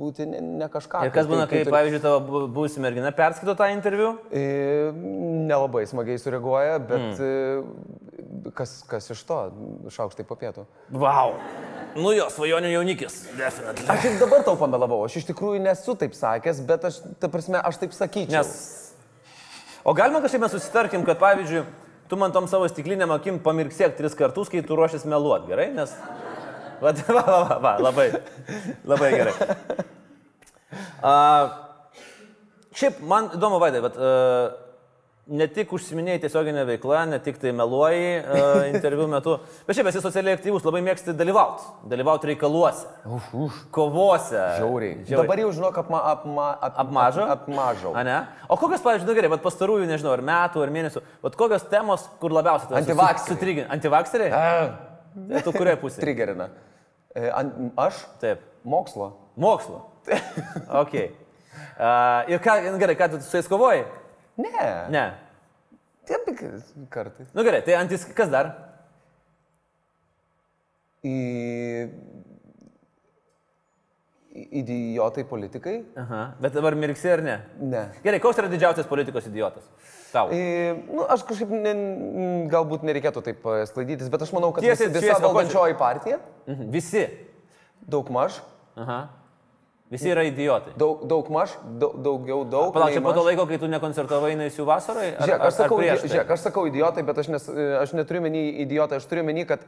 [0.00, 1.04] būti ne, ne kažką.
[1.06, 4.16] Ir kas būna, kai, turi- pavyzdžiui, tavo buvusi mergina perskaito tą interviu?
[4.34, 4.42] E,
[5.46, 8.50] Nelabai smagiai sureaguoja, bet mm.
[8.58, 9.38] kas, kas iš to,
[9.94, 10.66] šaukštai po pietų.
[10.98, 11.38] Wow.
[11.96, 13.18] Nu jo, svajonių jaunikis.
[13.36, 13.86] Definitely.
[13.92, 17.60] Aš ir dabar tau pamelavau, aš iš tikrųjų nesu taip sakęs, bet aš, ta prasme,
[17.60, 18.38] aš taip sakyčiau.
[18.38, 18.92] Nes.
[19.84, 21.64] O galima kažkaip mes susitarkim, kad pavyzdžiui,
[22.08, 25.72] tu man tom savo stiklinėm akim pamirksėk tris kartus, kai tu ruošiasi meluot, gerai?
[25.76, 25.92] Nes...
[26.82, 28.08] Va, va, va, va, va labai,
[28.88, 29.34] labai gerai.
[31.04, 31.12] A,
[32.74, 34.71] šiaip man įdomu, Vaidai, bet uh,
[35.30, 39.36] ne tik užsiminėjai tiesioginę veiklą, ne tik tai meluoji uh, interviu metu,
[39.68, 41.68] bet šiaip esi socialiai aktyvus, labai mėgsti dalyvauti.
[41.92, 42.88] Dalyvauti reikaluose.
[43.06, 43.60] Uf, uf.
[43.74, 44.40] Kovose.
[44.58, 44.96] Žiauriai.
[45.08, 47.22] Dabar jau žinok, apma, apma, ap, Apmažo?
[47.22, 47.94] Ap, apmažau.
[47.94, 48.18] A ne?
[48.50, 52.08] O kokios, pavyzdžiui, nu gerai, bet pastarųjų, nežinau, ar metų, ar mėnesių, bet kokios temos,
[52.20, 53.24] kur labiausiai tave Antivakseriai.
[53.28, 53.70] su- sutrigin?
[53.78, 54.30] Antivakseriai?
[55.30, 56.02] Tai tu kuriai pusė?
[56.02, 56.50] Trigerina.
[57.14, 58.02] E, an, aš?
[58.20, 58.42] Taip.
[58.64, 59.12] Mokslo.
[59.36, 59.84] Mokslo.
[60.82, 60.94] ok.
[61.72, 63.84] Uh, ir ką, gerai, ką tu su jais kovoji?
[64.42, 64.66] Ne.
[64.94, 65.04] Ne.
[66.08, 66.26] Taip,
[66.90, 67.28] kartais.
[67.36, 68.52] Nu gerai, tai antis, kas dar?
[71.06, 71.14] Į...
[74.32, 75.74] Idiotai politikai?
[76.00, 76.20] Aha.
[76.40, 77.34] Bet dabar mirksi ar ne?
[77.60, 77.82] Ne.
[78.04, 79.66] Gerai, koks yra didžiausias politikos idiotas?
[80.12, 80.30] Tau.
[80.32, 81.72] E, nu, aš kažkaip ne,
[82.52, 86.70] galbūt nereikėtų taip e, sklaidytis, bet aš manau, kad Tiesiai, visi, visa valdančioji partija, Mhm.
[86.72, 87.04] Visi.
[87.92, 88.40] daug maž,
[88.78, 88.98] Aha.
[89.92, 90.72] Visi yra idiotai.
[90.80, 92.70] daug, daug maž, daug, daugiau daug.
[92.72, 95.10] Palauk, čia po to laiko, kai tu nekoncertavai naisių vasarai?
[95.12, 96.36] Ar, Žiūrėk, aš sakau, ar prieš žiūrėk, tai?
[96.36, 97.48] aš sakau idiotai, bet aš, nes,
[97.82, 99.66] aš neturiu menį idiotai, aš turiu menį, kad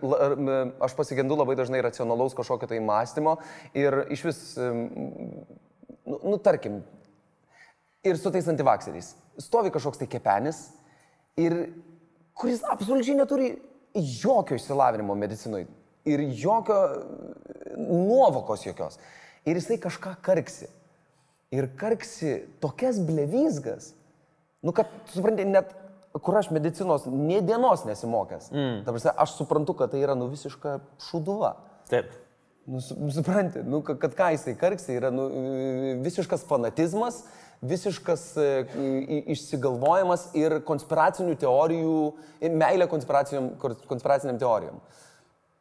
[0.88, 3.36] aš pasigendu labai dažnai racionalaus kažkokio tai mąstymo
[3.76, 6.80] ir iš vis, nu, nu tarkim,
[8.04, 9.10] ir su tais antivakseriais.
[9.44, 10.62] Stovi kažkoks tai kepenis
[11.40, 11.58] ir
[12.32, 13.50] kuris absoliučiai neturi
[13.94, 15.68] jokio išsilavinimo medicinoje
[16.08, 16.80] ir jokio
[17.76, 18.98] nuovokos jokios.
[19.44, 20.70] Ir jisai kažką karksi.
[21.54, 23.92] Ir karksi tokias blevizgas,
[24.64, 25.74] nu kad, suprantate, net
[26.22, 28.50] kur aš medicinos nie dienos nesimokęs.
[28.54, 28.82] Mm.
[28.86, 30.78] Dabar aš suprantu, kad tai yra nu visiška
[31.08, 31.54] šuduva.
[31.90, 32.10] Taip.
[32.66, 35.26] Nu, su- supranti, nu, kad, kad ką jisai karksi, yra nu,
[36.02, 37.20] visiškas fanatizmas,
[37.64, 38.46] visiškas e,
[39.34, 41.98] išsigalvojimas ir konspiracinių teorijų,
[42.56, 44.80] meilė konspiraciniam, konspiraciniam teorijom.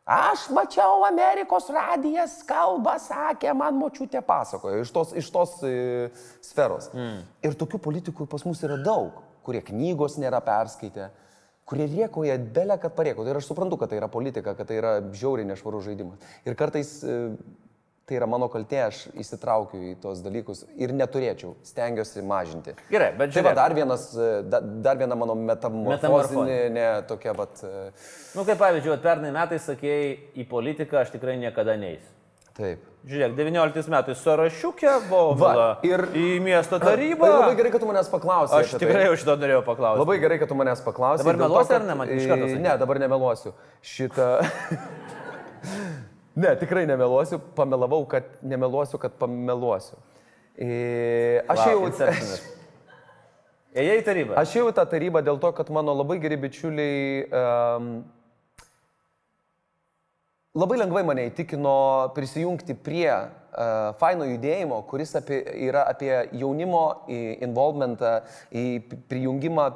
[0.03, 6.09] Aš mačiau Amerikos radijas kalbą, sakė, man močiutė pasakojo iš tos, iš tos e,
[6.43, 6.89] sferos.
[6.91, 7.21] Mm.
[7.47, 11.07] Ir tokių politikų pas mus yra daug, kurie knygos nėra perskaitę,
[11.63, 13.23] kurie riekoja belę, kad parieko.
[13.23, 16.27] Ir aš suprantu, kad tai yra politika, kad tai yra žiauriai nešvarus žaidimas.
[16.43, 17.17] Ir kartais e,
[18.05, 22.75] tai yra mano kaltė, aš įsitraukiu į tos dalykus ir neturėčiau, stengiuosi mažinti.
[22.91, 23.59] Gerai, bet Tai va žiūrėk.
[23.61, 27.91] dar, vienas, e, da, dar viena mano metamorfozinė, tokia, vat, e,
[28.35, 32.11] Nu, kaip pavyzdžiui, pernai metais sakėjai, į politiką aš tikrai niekada neįsiu.
[32.57, 32.89] taip.
[33.03, 35.49] Žiūrėk, 19 metais sąrašiukė buvo
[35.83, 37.25] ir į miesto tarybą.
[37.27, 38.61] Tai labai gerai, kad tu manęs paklausai.
[38.63, 39.09] Aš apie tikrai tai.
[39.09, 39.99] jau šito norėjau paklausti.
[39.99, 41.25] Labai gerai, kad tu manęs paklausai.
[41.25, 41.97] Dabar meluosi ar ne?
[41.99, 42.47] Man iš karto.
[42.63, 43.51] Ne, dabar nemeluosiu.
[43.83, 44.29] Šitą...
[46.35, 47.39] ne, tikrai nemeluosiu.
[47.57, 49.99] Pamelavau, kad nemeluosiu, kad pameluosiu.
[50.57, 52.09] E, Aš Wow, jau...
[53.73, 54.35] Ėjai į tarybą.
[54.37, 57.87] Aš jau į tą tarybą dėl to, kad mano labai geri bičiuliai um,
[60.53, 61.73] labai lengvai mane įtikino
[62.13, 68.19] prisijungti prie uh, Faino judėjimo, kuris apie, yra apie jaunimo involvementą,
[68.53, 68.67] į
[69.09, 69.67] prijungimą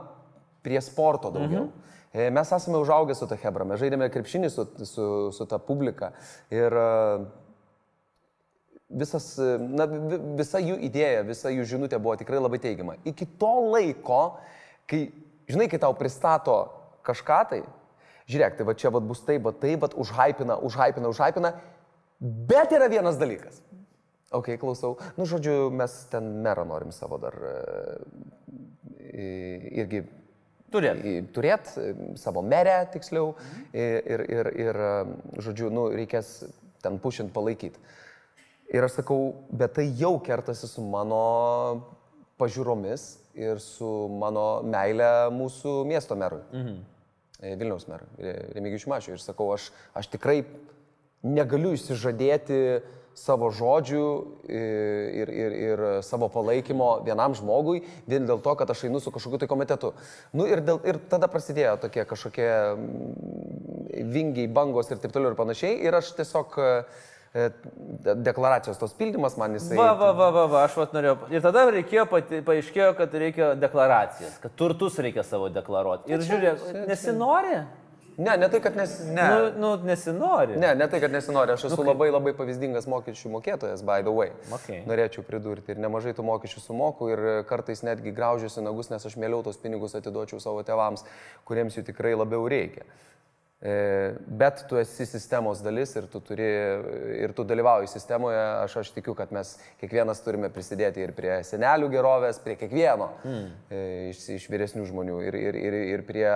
[0.66, 1.66] prie sporto daugiau.
[1.66, 1.84] Mhm.
[2.18, 6.12] Mes esame užaugę su ta Hebra, mes žaidėme krepšinį su, su, su ta publika
[6.54, 7.28] ir uh,
[8.90, 12.98] visas, na, vi- visa jų idėja, visa jų žinutė buvo tikrai labai teigiama.
[13.08, 14.22] Iki to laiko,
[14.90, 15.08] kai,
[15.52, 16.58] žinai, kai tau pristato
[17.08, 17.62] kažką tai,
[18.32, 21.54] žiūrėk, tai va čia va bus taip, va taip, va užhypina, užhypina, užhypina,
[22.50, 23.62] bet yra vienas dalykas.
[24.36, 24.98] Ok, klausau.
[25.16, 27.36] Nu, žodžiu, mes ten merą norim savo dar
[29.08, 29.22] e,
[29.80, 30.02] irgi
[30.72, 31.04] Turėt.
[31.36, 33.36] turėt e, savo merę, tiksliau,
[33.72, 34.90] ir, ir, ir, ir e,
[35.44, 36.42] žodžiu, nu, reikės
[36.84, 37.80] ten pušint palaikyti.
[38.76, 41.22] Ir aš sakau, bet tai jau kertasi su mano
[42.38, 43.06] pažiūromis
[43.40, 46.44] ir su mano meile mūsų miesto merui.
[46.52, 46.78] Mhm.
[47.38, 48.08] Vilniaus merui,
[48.58, 49.14] Remigijui Šimašiui.
[49.14, 50.40] Ir sakau, aš, aš tikrai
[51.22, 52.58] negaliu išsižadėti
[53.18, 54.04] savo žodžių
[54.52, 59.42] ir, ir, ir savo palaikymo vienam žmogui vien dėl to, kad aš einu su kažkokiu
[59.42, 59.94] tai komitetu.
[60.38, 65.40] Nu, ir, dėl, ir tada prasidėjo tokie kažkokie mm, vingiai, bangos ir taip toliau ir
[65.40, 65.80] panašiai.
[65.88, 66.70] Ir aš tiesiog e,
[68.06, 69.80] de- deklaracijos tos pildymas man jisai...
[69.80, 71.18] Va, va, va, va, va, aš vat norėjau.
[71.34, 76.12] Ir tada reikėjo, pati, paaiškėjo, kad reikia deklaracijas, kad turtus reikia savo deklaruoti.
[76.14, 77.60] Ir žiūrėk, nesinori?
[78.18, 79.00] Ne, ne tai, kad nes...
[79.06, 79.26] Ne.
[79.30, 80.56] Nu, nu, nesinori.
[80.58, 84.32] Ne, ne tai, kad nesinori, aš esu labai labai pavyzdingas mokesčių mokėtojas, by the way.
[84.58, 84.80] Okay.
[84.90, 89.44] Norėčiau pridurti ir nemažai tų mokesčių sumoku ir kartais netgi graužiuosi nagus, nes aš mieliau
[89.46, 91.06] tos pinigus atiduočiau savo tėvams,
[91.46, 92.90] kuriems jų tikrai labiau reikia.
[93.62, 96.50] E, Bet tu esi sistemos dalis ir tu, turi,
[97.22, 101.90] ir tu dalyvauji sistemoje, aš, aš tikiu, kad mes kiekvienas turime prisidėti ir prie senelių
[101.94, 103.48] gerovės, prie kiekvieno mm.
[104.12, 106.30] iš, iš vyresnių žmonių ir, ir, ir, ir prie,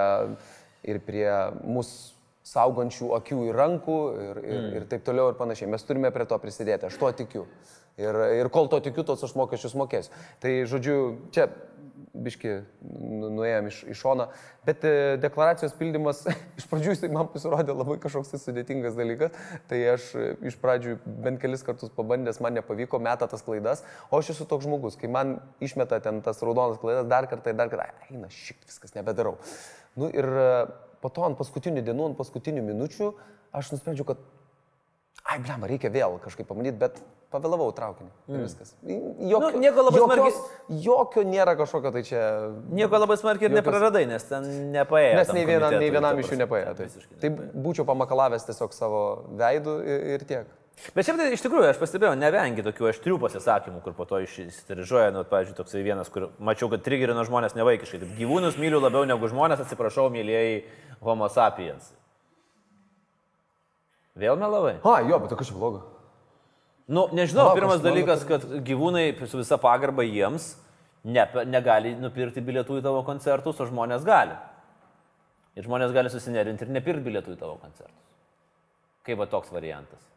[0.88, 1.30] ir prie
[1.62, 2.20] mūsų
[2.52, 4.72] saugančių akių ir rankų ir, ir, mm.
[4.80, 5.70] ir taip toliau ir panašiai.
[5.70, 7.46] Mes turime prie to prisidėti, aš to tikiu.
[8.02, 10.16] Ir, ir kol to tikiu, tos aš mokesčius mokėsiu.
[10.42, 10.96] Tai žodžiu,
[11.36, 11.52] čia
[12.12, 14.28] biški nu- nuėjom iš, iš šono,
[14.68, 16.24] bet e, deklaracijos pildymas
[16.60, 19.38] iš pradžių jisai man pasirodė labai kažkoks tai sudėtingas dalykas,
[19.72, 24.20] tai aš e, iš pradžių bent kelis kartus pabandęs, man nepavyko, meta tas klaidas, o
[24.20, 27.72] aš esu toks žmogus, kai man išmeta ten tas raudonas klaidas dar kartą ir dar
[27.72, 29.38] kartą, eina šik, viskas nebedarau.
[30.00, 30.52] Nu ir e,
[31.02, 33.10] po to ant paskutinių dienų, ant paskutinių minučių
[33.58, 34.22] aš nusprendžiau, kad
[35.30, 36.96] Ai, blem, reikia vėl kažkaip pamanyti, bet
[37.32, 38.10] pavėlavau traukinį.
[38.28, 38.40] Mm.
[38.42, 38.72] Viskas.
[38.82, 40.40] Jokio, Nu, nieko labai jokios,
[40.84, 42.24] jokio nėra kažkokio tai čia.
[42.74, 45.14] Nieko labai smarkiai ir Jokios- nepraradai, nes ten nepaėjo.
[45.20, 46.74] Nes nei, viena, nei vienam iš jų nepaėjo.
[46.80, 46.88] Tai,
[47.22, 47.30] tai
[47.68, 49.04] būčiau pamakalavęs tiesiog savo
[49.40, 50.50] veidų ir, ir tiek.
[50.96, 55.12] Bet šiaip tai iš tikrųjų, aš pastebėjau, nevengi tokių aštrių pasisakymų, kur po to išsitirižuoja,
[55.14, 58.02] nu, pavyzdžiui, toksai vienas, kur mačiau, kad trigerino žmonės nevaikiškai.
[58.02, 60.64] Taip, gyvūnus myliu labiau negu žmonės, atsiprašau, mėlyjei
[61.06, 61.94] homo sapiens.
[64.18, 64.80] Vėl melavai?
[64.82, 65.86] A, jo, bet kažkaip blogo.
[66.92, 70.56] Nu, nežinau, Palauk, pirmas dalykas, kad gyvūnai su visa pagarba jiems
[71.08, 74.36] ne, negali nupirkti bilietų į tavo koncertus, o žmonės gali.
[75.56, 78.02] Ir žmonės gali susinerinti ir nepirkti bilietų į tavo koncertus.
[79.08, 80.11] Kaip va toks variantas.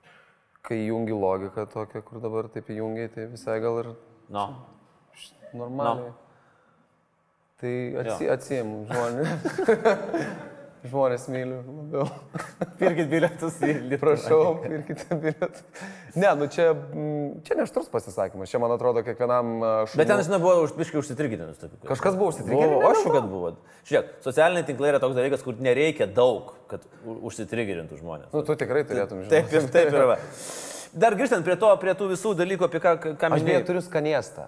[0.64, 3.90] Kai jungi logiką tokią, kur dabar taip įjungiai, tai visai gal ir
[4.33, 4.46] Nu,
[5.53, 6.14] normaliai.
[7.61, 9.44] Tai atsi, atsiim žmonės.
[10.85, 12.07] žmonės myliu labiau.
[12.81, 14.01] pirkit bilietus į Lietuvą.
[14.03, 15.62] Prašau, pirkite bilietus.
[16.14, 16.66] Ne, nu čia,
[17.47, 18.51] čia neštrus pasisakymas.
[18.53, 19.55] Čia, man atrodo, kiekvienam
[19.88, 20.01] šuniui.
[20.03, 21.62] Bet ten, žinai, buvo už biškai užsitrigdinus.
[21.88, 22.75] Kažkas buvo užsitrigdinęs?
[22.77, 23.55] Buvo, aš kad buvo.
[23.88, 28.29] Žiūrėk, socialiniai tinklai yra toks dalykas, kur nereikia daug, kad u- užsitrigdintų žmonės.
[28.35, 29.49] Nu, tu tikrai turėtum žinoti.
[29.53, 30.18] Taip taip ir va.
[30.94, 34.47] Dar grįžtant prie, to, prie tų visų dalykų, apie ką, ką Aš beje turiu skanėstą.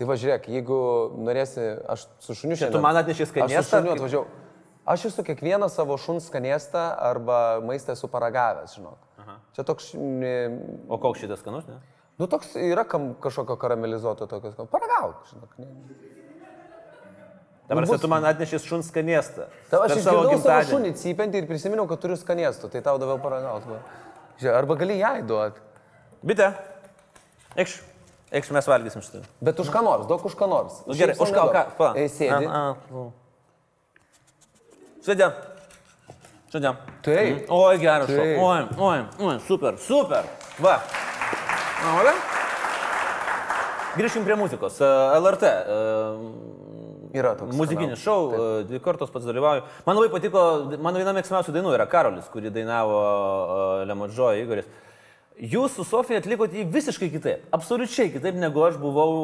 [0.00, 0.76] Tai va žiūrėk, jeigu
[1.20, 2.72] norėsi, aš su šuniu šiandien.
[2.72, 4.24] tu man atneši Aš su šuniu atvažiavau.
[4.86, 8.98] Aš esu kiekvieną savo šuns skanėstą arba maistą esu paragavęs, žinok.
[9.22, 9.36] Aha.
[9.54, 9.92] Čia toks,
[10.88, 11.78] O koks šitas skanus, ne?
[12.18, 15.54] nu toks yra kam, kažkokio karamelizuoto tokios, paragauk, žinok.
[15.62, 15.70] Ne.
[17.68, 19.46] Dabar Nu, tu man atneši šuns skanėstą.
[19.70, 20.70] Tai aš išgirdau savo gimtadienį.
[20.72, 23.78] šunį cypiantį ir prisiminiau, kad turiu skanėstų, tai tau daviau paragauti.
[24.50, 25.62] arba gali jai duoti.
[26.26, 26.52] Bitė.
[27.56, 27.78] Eikš.
[28.32, 29.22] Eikš, mes valgysim šitą.
[29.40, 30.82] Bet už ką nors, daug už ką nors.
[30.86, 31.64] Nu, gerai, už ką, ką?
[31.78, 31.92] Pa.
[32.08, 32.46] Sėdi.
[32.48, 33.12] A, a, nu.
[35.02, 35.28] Sėdė.
[36.52, 36.74] Sėdė.
[37.02, 37.48] Taip.
[37.50, 38.10] Oi, geras.
[38.10, 38.38] Taip.
[38.38, 40.28] Oi, oi, oi, super, super.
[40.62, 40.76] Va.
[41.82, 42.12] Na, va.
[43.96, 44.78] Grįžkim prie muzikos.
[44.80, 45.48] E, LRT.
[45.48, 45.80] e,
[47.12, 48.04] Yra toks Muzikinis kanalas.
[48.06, 49.66] šou, e, dvi kartos pats dalyvauju.
[49.84, 50.44] Man labai patiko,
[50.80, 53.02] mano viena mėgstamiausių dainų yra Karolis, kurį dainavo
[53.90, 54.64] Lemodžo Igoris.
[55.40, 59.14] Jūs su Sofija atlikote jį visiškai kitaip, absoliučiai kitaip negu aš buvau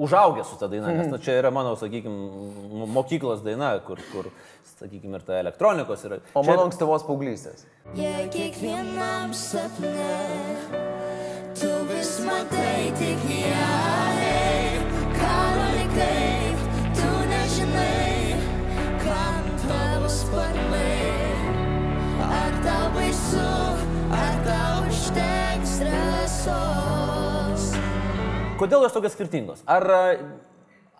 [0.00, 4.30] užaugęs su ta daina, nes na, čia yra mano, sakykime, mokyklos daina, kur, kur
[4.78, 6.18] sakykime, ir ta elektronikos yra.
[6.34, 7.66] O Čia- mano ankstyvos paauglystės.
[7.94, 10.16] Jei kiekvienam sapne
[11.60, 13.68] tu vis matai tik ją,
[14.22, 14.80] hei,
[15.20, 18.34] karoli kaip, tu nežinai,
[19.04, 20.69] kam tavo sparnai.
[28.60, 29.62] Kodėl jos tokios skirtingos?
[29.70, 29.86] Ar,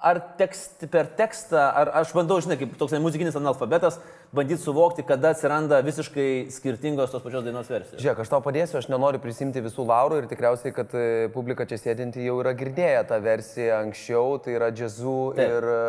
[0.00, 3.98] ar tekst, per tekstą, ar aš bandau, žinai, kaip toks muzikinis analfabetas,
[4.32, 8.00] bandyti suvokti, kada atsiranda visiškai skirtingos tos pačios dainos versijos.
[8.00, 11.76] Žiūrėk, aš tau padėsiu, aš nenoriu prisimti visų laurų ir tikriausiai, kad e, publika čia
[11.82, 15.44] sėdinti jau yra girdėję tą versiją anksčiau, tai yra Taip.
[15.44, 15.80] ir e,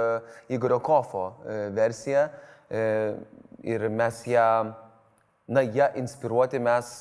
[0.58, 2.30] Igorio Kofo e, versija.
[2.72, 4.44] Ir mes ją,
[5.52, 6.92] na, ją inspiruoti mes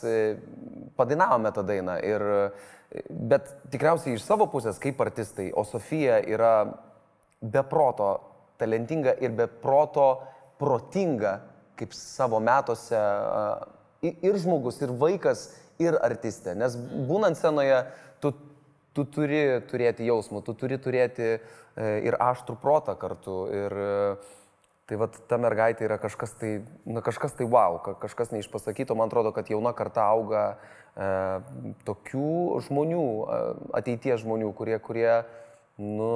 [1.00, 1.96] padainavome tą dainą.
[2.04, 2.24] Ir,
[3.08, 6.54] bet tikriausiai iš savo pusės, kaip artistai, o Sofija yra
[7.40, 8.12] beproto
[8.60, 10.10] talentinga ir beproto
[10.60, 11.38] protinga,
[11.80, 13.00] kaip savo metuose
[14.04, 15.48] ir žmogus, ir vaikas,
[15.80, 16.54] ir artistė.
[16.58, 16.76] Nes
[17.08, 17.80] būnant scenoje,
[18.20, 18.34] tu,
[18.96, 21.38] tu turi turėti jausmų, tu turi turėti e,
[22.04, 23.38] ir aštrų protą kartu.
[23.62, 23.76] Ir,
[24.90, 26.48] Tai vad ta mergaitė yra kažkas tai,
[26.82, 28.96] na kažkas tai wow, ka- kažkas neišpasakyto.
[28.98, 30.40] Man atrodo, kad jauna karta auga
[30.98, 31.10] e,
[31.86, 32.32] tokių
[32.66, 33.38] žmonių, e,
[33.78, 35.12] ateities žmonių, kurie, kurie
[35.78, 36.10] nu,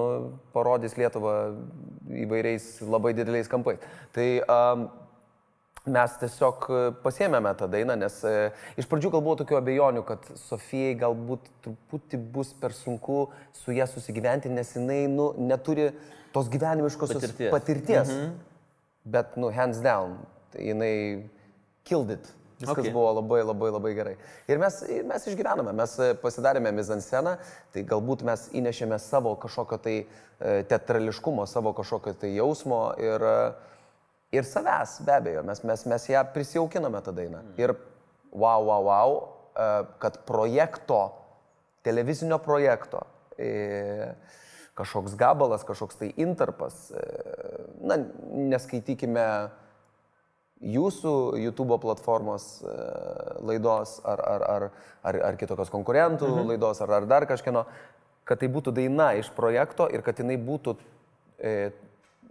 [0.50, 1.36] parodys Lietuvą
[2.24, 3.78] įvairiais labai dideliais kampais.
[4.12, 4.88] Tai um,
[5.94, 8.32] mes tiesiog e, pasėmėme tą dainą, nes e,
[8.80, 13.86] iš pradžių gal buvo tokių abejonių, kad Sofijai galbūt truputį bus per sunku su ją
[13.92, 15.92] susigyventi, nes jinai nu, neturi
[16.34, 17.54] tos gyvenimiškos Patirties.
[17.54, 18.10] patirties.
[18.10, 18.34] Mhm.
[19.04, 20.18] Bet, nu, hands down,
[20.56, 21.28] jinai
[21.84, 22.32] killed it.
[22.58, 22.92] Viskas Okay.
[22.92, 24.14] buvo labai, labai, labai gerai.
[24.48, 27.34] Ir mes, ir mes išgyvename, mes e, pasidarėme mizansceną,
[27.74, 33.80] tai galbūt mes įnešėme savo kažkokio tai e, teatrališkumo, savo kažkokio tai jausmo ir, e,
[34.38, 37.42] ir savęs, be abejo, mes, mes, mes ją prisijaukiname tą dainą.
[37.58, 37.74] Ir
[38.30, 39.18] wow, wow, wow,
[40.02, 41.02] kad projekto,
[41.86, 43.02] televizinio projekto,
[43.38, 44.14] e,
[44.78, 46.90] kažkoks gabalas, kažkoks tai intarpas.
[46.90, 47.04] E,
[47.86, 47.98] na,
[48.54, 49.26] neskaitykime
[50.64, 52.74] jūsų YouTube platformos e,
[53.44, 54.66] laidos ar, ar, ar,
[55.04, 56.52] ar, ar kitokios konkurentų mhm.
[56.54, 57.66] laidos ar, ar dar kažkieno,
[58.24, 60.76] kad tai būtų daina iš projekto ir kad jinai būtų
[61.38, 61.52] e,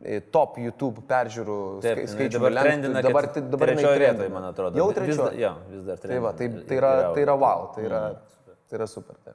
[0.03, 2.39] e top YouTube peržiūrų Taip, skaičių.
[2.39, 4.17] dabar trendina dabar, dabar jinai trečioj trendina.
[4.17, 4.81] vietoj, man atrodo.
[4.81, 5.21] Jau Vis trečioje.
[5.21, 8.57] dar- jo, vis dar Tai, va, tai, tai, yra, tai yra wow, tai yra, Mm.
[8.69, 9.15] tai yra super.
[9.23, 9.33] Tai.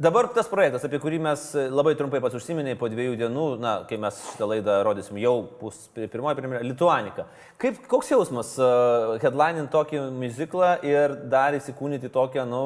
[0.00, 3.98] Dabar tas projektas, apie kurį mes labai trumpai pats užsiminėjai po dviejų dienų, na, kai
[4.00, 7.26] mes šitą laidą rodysim, jau pi- pirmoji premjera, Lituanika.
[7.60, 12.62] Kaip, koks jausmas uh, headlining tokį muziklą ir dar įsikūnyti tokią, nu,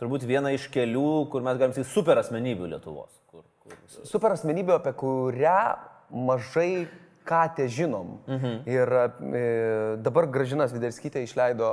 [0.00, 3.12] turbūt vieną iš kelių, kur mes galim sakyti, super asmenybių Lietuvos.
[3.28, 3.76] Kur, kur...
[4.08, 5.58] super asmenybė, apie kurią
[6.32, 6.86] mažai
[7.24, 8.18] ką te žinom.
[8.28, 8.54] Mhm.
[8.68, 9.42] Ir e,
[10.04, 11.68] dabar Gražinas Viderskytė išleido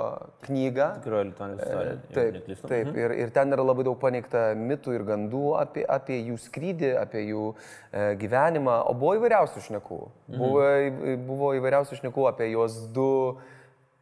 [0.48, 0.88] knygą.
[1.02, 1.96] Tikroji Lituanikos istorija.
[2.16, 6.22] jeigu Taip, taip ir, ir ten yra labai daug paneigta mitų ir gandų apie, apie
[6.30, 10.02] jų skrydį, apie jų e, gyvenimą, o buvo įvairiausių šnekų.
[10.38, 13.10] Buvo, į- buvo įvairiausių šnekų apie juos du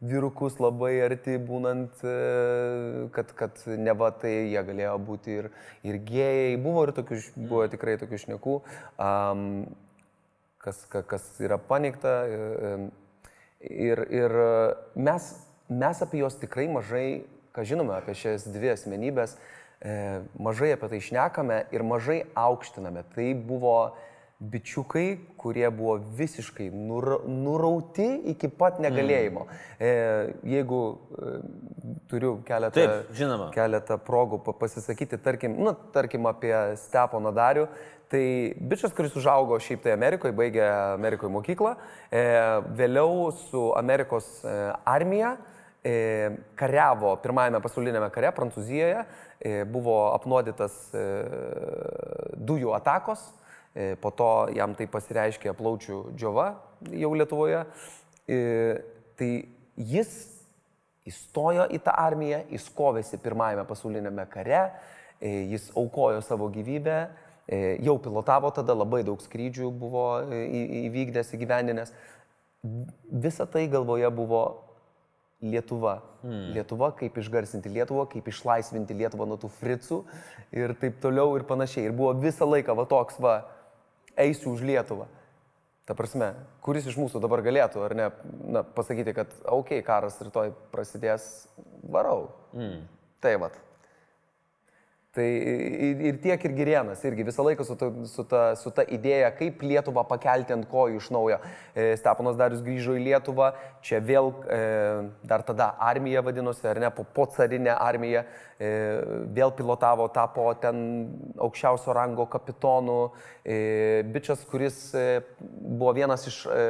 [0.00, 2.14] vyrukus labai arti būnant, e,
[3.12, 5.50] kad, kad neva tai jie galėjo būti ir,
[5.84, 6.54] ir gėjai.
[6.62, 8.54] Buvo ir tokių, buvo tikrai tokių šnekų.
[8.96, 9.66] Um,
[10.62, 12.16] kas, ka- kas yra paneigta.
[12.26, 12.88] e,
[13.60, 14.32] Ir, ir
[14.96, 15.24] mes,
[15.68, 19.34] mes apie juos tikrai mažai, ką žinome apie šias dvi asmenybės,
[19.84, 23.02] e, mažai apie tai šnekame ir mažai aukštiname.
[23.12, 23.74] Tai buvo
[24.40, 29.44] bičiukai, kurie buvo visiškai nura, nurauti iki pat negalėjimo.
[29.76, 29.92] E,
[30.56, 30.80] jeigu
[31.20, 31.36] e,
[32.08, 33.50] turiu keletą, Taip, žinoma.
[33.52, 37.68] keletą progų pa- pasisakyti, tarkim, nu, tarkim apie Steponą Darių.
[38.10, 38.22] Tai
[38.58, 40.64] bičias, kuris užaugo šiaip tai Amerikoje, baigė
[40.96, 41.76] Amerikoje mokyklą,
[42.10, 42.22] e,
[42.74, 45.36] vėliau su Amerikos e, armija
[45.86, 45.92] e,
[46.58, 49.04] kariavo pirmajame pasaulinėme kare Prancūzijoje,
[49.38, 51.04] e, buvo apnuodytas e,
[52.50, 53.22] dujų atakos,
[53.78, 56.50] e, po to jam tai pasireiškė plaučių džiova
[56.90, 57.62] jau Lietuvoje.
[58.26, 58.42] E,
[59.14, 59.32] tai
[59.78, 60.10] jis
[61.06, 64.66] įstojo į tą armiją, jis kovėsi pirmajame pasaulinėme kare,
[65.22, 67.04] e, jis aukojo savo gyvybę,
[67.84, 70.42] jau pilotavo tada, labai daug skrydžių buvo e,
[70.86, 71.94] įvykdęs, įgyvendinęs.
[73.10, 74.42] Visa tai galvoje buvo
[75.40, 76.02] Lietuva.
[76.20, 76.50] Hmm.
[76.52, 80.02] Lietuva, kaip išgarsinti Lietuvą, kaip išlaisvinti Lietuvą nuo tų fricų
[80.52, 81.86] ir taip toliau ir panašiai.
[81.88, 83.38] Ir buvo visą laiką va toks, va,
[84.20, 85.08] eisiu už Lietuvą.
[85.88, 88.10] Ta prasme, kuris iš mūsų dabar galėtų, ar ne,
[88.52, 91.24] na, pasakyti, kad, okei, okay, karas rytoj prasidės,
[91.88, 92.28] varau.
[92.54, 92.84] Mm.
[93.24, 93.56] Tai vat.
[95.10, 97.24] Tai ir, tiek ir Girienas irgi.
[97.26, 101.08] Visą laiką su ta, su, ta, su ta idėja, kaip Lietuvą pakelti ant kojų iš
[101.10, 101.40] naujo.
[101.74, 103.48] E, Stepanas Darius grįžo į Lietuvą,
[103.82, 104.60] čia vėl e,
[105.26, 108.22] dar tada armija vadinosi, ar ne, po, po carinę armiją,
[108.54, 108.70] e,
[109.34, 110.78] vėl pilotavo, tapo ten
[111.42, 113.00] aukščiausio rango kapitonu,
[113.42, 116.64] e, bičias, kuris e, buvo vienas iš e,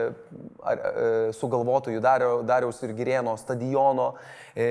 [0.64, 4.14] ar, e, sugalvotojų Dario, Dariaus ir Girieno stadiono,
[4.56, 4.70] e,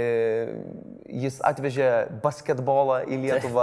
[1.21, 1.91] jis atvežė
[2.25, 3.58] basketbolą į Lietuvą.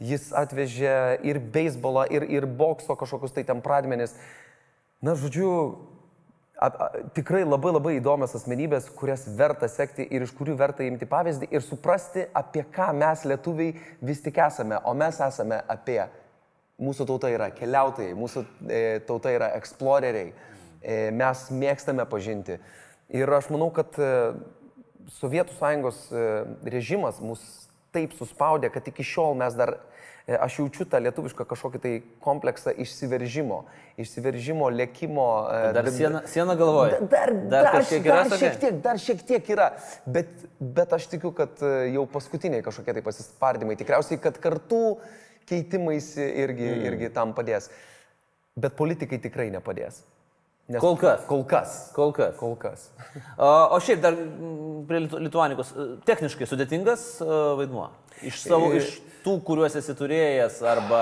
[0.00, 4.14] Jis atvežė ir beisbolą, ir, ir bokso kažkokius tai ten pradmenis.
[5.04, 5.50] Na, žodžiu,
[6.56, 11.08] a, a, tikrai labai labai įdomios asmenybės, kurias verta sekti ir iš kurių verta imti
[11.08, 14.80] pavyzdį ir suprasti, apie ką mes lietuviai vis tik esame.
[14.88, 16.00] O mes esame apie,
[16.80, 20.32] mūsų tauta yra keliautojai, mūsų e, tauta yra eksploreriai,
[20.80, 22.56] e, mes mėgstame pažinti.
[23.12, 24.32] Ir aš manau, kad e,
[25.18, 26.26] Sovietų sąjungos e,
[26.70, 27.42] režimas mus
[27.94, 29.74] taip suspaudė, kad iki šiol mes dar,
[30.26, 31.92] e, aš jaučiu tą lietuvišką kažkokį tai
[32.24, 33.62] kompleksą išsiveržimo,
[34.00, 35.28] išsiveržimo, lėkimo.
[35.54, 37.00] e, Dar d- siena, siena galvoja.
[37.00, 38.38] Dar, dar, dar, yra dar tokia?
[38.44, 39.70] šiek tiek, dar šiek tiek yra,
[40.06, 44.84] bet, bet aš tikiu, kad e, jau paskutiniai kažkokie tai pasispardymai, tikriausiai, kad kartų
[45.50, 46.86] keitimaisi irgi, mm.
[46.92, 47.70] irgi tam padės.
[48.60, 50.02] Bet politikai tikrai nepadės.
[50.70, 51.24] Nes Kol kas.
[51.26, 51.70] Kol kas.
[51.96, 52.34] Kol kas.
[52.38, 52.84] Kol kas.
[53.34, 57.88] O, šiaip dar mm, prie Lituanikos, e, techniškai sudėtingas e, vaidmuo.
[58.22, 61.00] Iš, savo, E- iš tų, kuriuos esi turėjęs, arba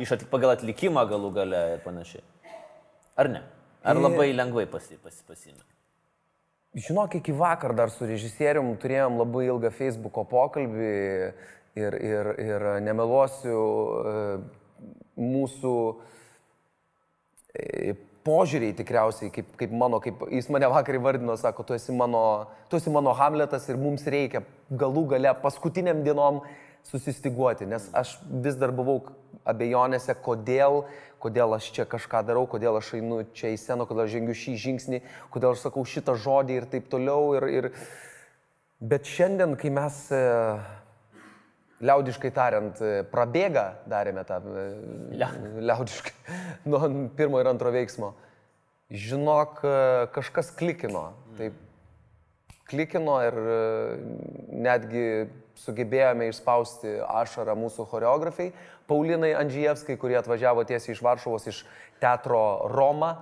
[0.00, 2.24] iš atlik, pagal atlikimą galų gale ir panašiai.
[3.20, 3.42] Ar ne?
[3.84, 5.60] Ar labai lengvai pasi, pasi, pasimė?
[6.72, 10.92] Žinok, iki vakar dar su režisierium turėjom labai ilgą Facebook'o pokalbį
[11.76, 13.58] ir, ir, ir nemeluosiu,
[15.20, 15.74] mūsų
[18.26, 22.22] požiūriai tikriausiai, kaip, kaip mano, kaip jis mane vakar įvardino, sako, tu esi, mano,
[22.70, 26.42] tu esi mano Hamletas ir mums reikia galų gale paskutiniam dienom
[26.88, 29.00] susistiguoti, nes aš vis dar buvau
[29.48, 30.84] abejonėse, kodėl,
[31.22, 34.54] kodėl aš čia kažką darau, kodėl aš einu čia į sceną, kodėl aš žengiu šį
[34.66, 35.02] žingsnį,
[35.34, 37.34] kodėl aš sakau šitą žodį ir taip toliau.
[37.38, 37.70] Ir, ir...
[38.82, 40.22] Bet šiandien, kai mes e,
[41.82, 44.66] liaudiškai tariant, e, prabėga, darėme tą e,
[45.62, 46.14] liaudiškai
[46.70, 48.12] nuo pirmo ir antro veiksmo.
[48.92, 49.76] Žinok, e,
[50.14, 51.10] kažkas klikino.
[51.38, 51.56] Taip,
[52.70, 53.36] klikino ir
[54.64, 55.06] netgi
[55.60, 58.52] sugebėjome išspausti ašarą mūsų choreografai.
[58.88, 61.60] Paulinai Andžijevskai, kurie atvažiavo tiesiai iš Varšuvos, iš
[62.02, 62.40] teatro
[62.72, 63.12] Roma,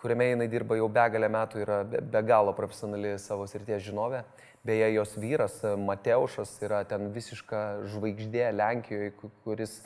[0.00, 4.22] kuriame jinai dirba jau begalę metų, yra be, be galo profesionali savo srities žinovė.
[4.64, 9.82] Beje, jos vyras e, Mateušas yra ten visiška žvaigždė Lenkijoje, ku- kuris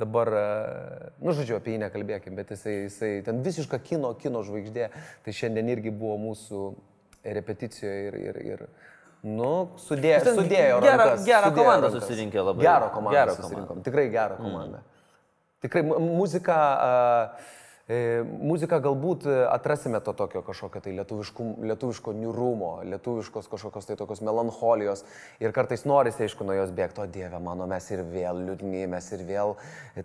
[0.00, 4.88] dabar, e, nu žodžiu, apie jį nekalbėkim, bet jisai, jisai ten visiška kino, kino žvaigždė.
[5.24, 6.62] Tai šiandien irgi buvo mūsų
[7.28, 8.64] repeticijoje ir, ir, ir
[9.22, 10.80] nu, sudėjo, Ten sudėjo.
[10.82, 12.00] gerą- gerą sudėjo komandą rankas.
[12.08, 12.64] susirinkę labai.
[12.64, 14.80] Gerą komandą Gerą susirinkom, tikrai gerą komandą.
[15.62, 16.56] Tikrai mu- muzika,
[16.88, 17.61] e,
[18.22, 24.22] muzika galbūt e, atrasime to tokio kažkokio tai lietuviškų, lietuviško niūrumo, lietuviškos kažkokios tai tokios
[24.24, 25.04] melancholijos
[25.42, 29.12] ir kartais norisi, aišku, nuo jos bėgti, o Dieve mano, mes ir vėl liūdni, mes
[29.16, 29.56] ir vėl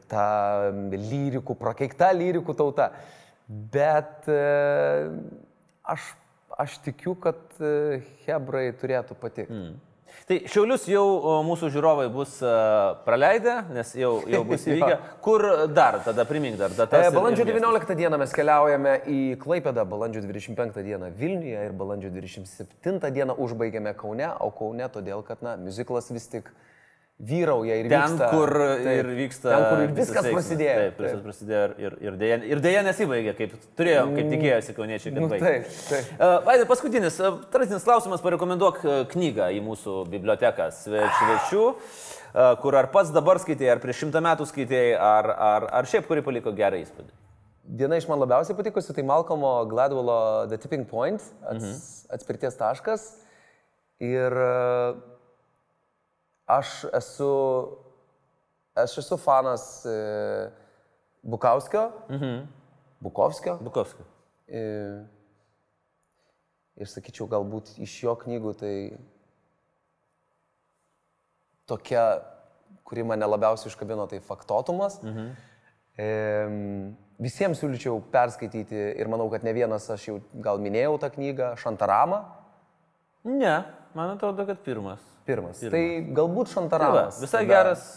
[0.10, 0.28] ta
[0.74, 2.92] lyrikų, prakeikta lyrikų tauta.
[3.48, 4.40] Bet e,
[5.88, 6.12] aš,
[6.58, 9.54] aš tikiu, kad e, Hebrai turėtų patikti.
[9.54, 9.87] Mm.
[10.28, 11.04] Tai Šiaulius jau
[11.48, 14.98] mūsų žiūrovai bus uh, praleidę, nes jau, jau bus įvykę.
[15.24, 17.08] Kur dar, tada primink dar datas.
[17.08, 17.64] E, balandžio ir miestus.
[17.64, 23.94] 19 dieną mes keliaujame į Klaipėdą, balandžio 25 dieną Vilniuje ir balandžio 27 dieną užbaigiame
[24.00, 26.52] Kaune, o Kaune todėl, kad, na, muziklas vis tik
[27.20, 28.28] vyrauja ir Ten, vyksta.
[28.30, 29.50] kur Taip, ir vyksta.
[29.50, 30.76] Ten, kur ir viskas prasidėjo.
[30.84, 35.30] Taip, viskas prasidėjo ir, ir, dėja, ir dėja nesibaigė, kaip turėjom, kaip tikėjosi kauniečiai, Nu,
[35.32, 35.42] taip,
[35.90, 36.12] taip.
[36.20, 42.56] Uh, Vaidai, paskutinis, uh, tradicinis klausimas, parekomenduok uh, knygą į mūsų biblioteką sve- svečių, uh,
[42.62, 46.22] kur ar pats dabar skaitėjai, ar prieš šimtą metų skaitėjai, ar, ar, ar šiaip kuri
[46.22, 47.10] paliko gerą įspūdį.
[47.82, 52.14] Viena iš man labiausiai patikusi tai Malcolmo Gladwello The Tipping Point, ats, Mhm.
[52.16, 53.10] atspirties taškas.
[54.00, 54.94] Ir e,
[56.48, 57.32] aš esu,
[58.76, 59.98] aš esu fanas e,
[61.28, 62.48] Bukauskio, mhm.
[63.00, 63.58] Bukovskio.
[63.62, 64.08] Bukovskis.
[64.48, 64.62] E,
[66.80, 68.74] ir sakyčiau, galbūt iš jo knygų tai
[71.68, 72.06] tokia,
[72.88, 75.02] kuri mane labiausiai iškabino, tai faktotumas.
[75.04, 75.30] Mhm.
[75.98, 76.08] E,
[77.22, 82.24] visiems siūlyčiau perskaityti ir manau, kad ne vienas aš jau gal minėjau tą knygą, Šantaramą.
[83.28, 83.56] Ne,
[83.98, 85.02] man atrodo, kad pirmas.
[85.28, 85.60] Pirmas.
[85.60, 85.74] Pirmas.
[85.74, 87.88] Tai galbūt Tai va, visai Tada- geras.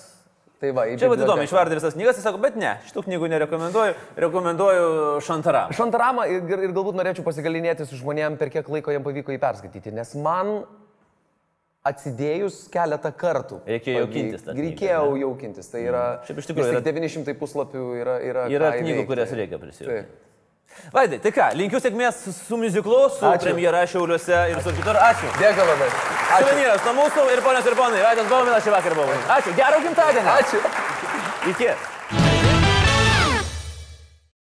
[0.61, 3.95] Tai va, Čia vad įdomu, išvardė visas knygas, jis sako, bet ne, šitų knygų nerekomenduoju,
[4.21, 4.91] rekomenduoju
[5.25, 5.71] Šantaram.
[5.73, 9.95] Šantaramą ir, ir galbūt norėčiau pasigalinėti su žmonėm, per kiek laiko jam pavyko jį perskaityti,
[9.97, 10.67] nes man
[11.89, 13.63] atsidėjus keletą kartų.
[13.65, 15.71] Reikėjo jaukintis Reikėjo jaukintis.
[15.73, 16.03] Tai yra...
[16.29, 18.19] Šiaip iš tikrųjų yra- tik 900 puslapių yra...
[18.21, 20.29] Yra, Yra knygų, kurias reikia prisijungti.
[20.95, 22.19] Vaidai, tai ką, linkiu sėkmės
[22.49, 23.45] su muziklu, su Ačiū.
[23.45, 24.99] premjera Šiauliuose ir su kitur.
[24.99, 25.31] Ačiū.
[25.39, 25.89] Dėkui labai.
[25.91, 26.43] Ačiū.
[26.49, 29.23] Suvenyras nuo mūsų ir ponios ir ponai, Vaidas Bauminas šį vakarą buvo.
[29.39, 30.37] Ačiū, gero gimtadienio.
[30.41, 30.63] Ačiū.
[31.55, 31.73] Iki.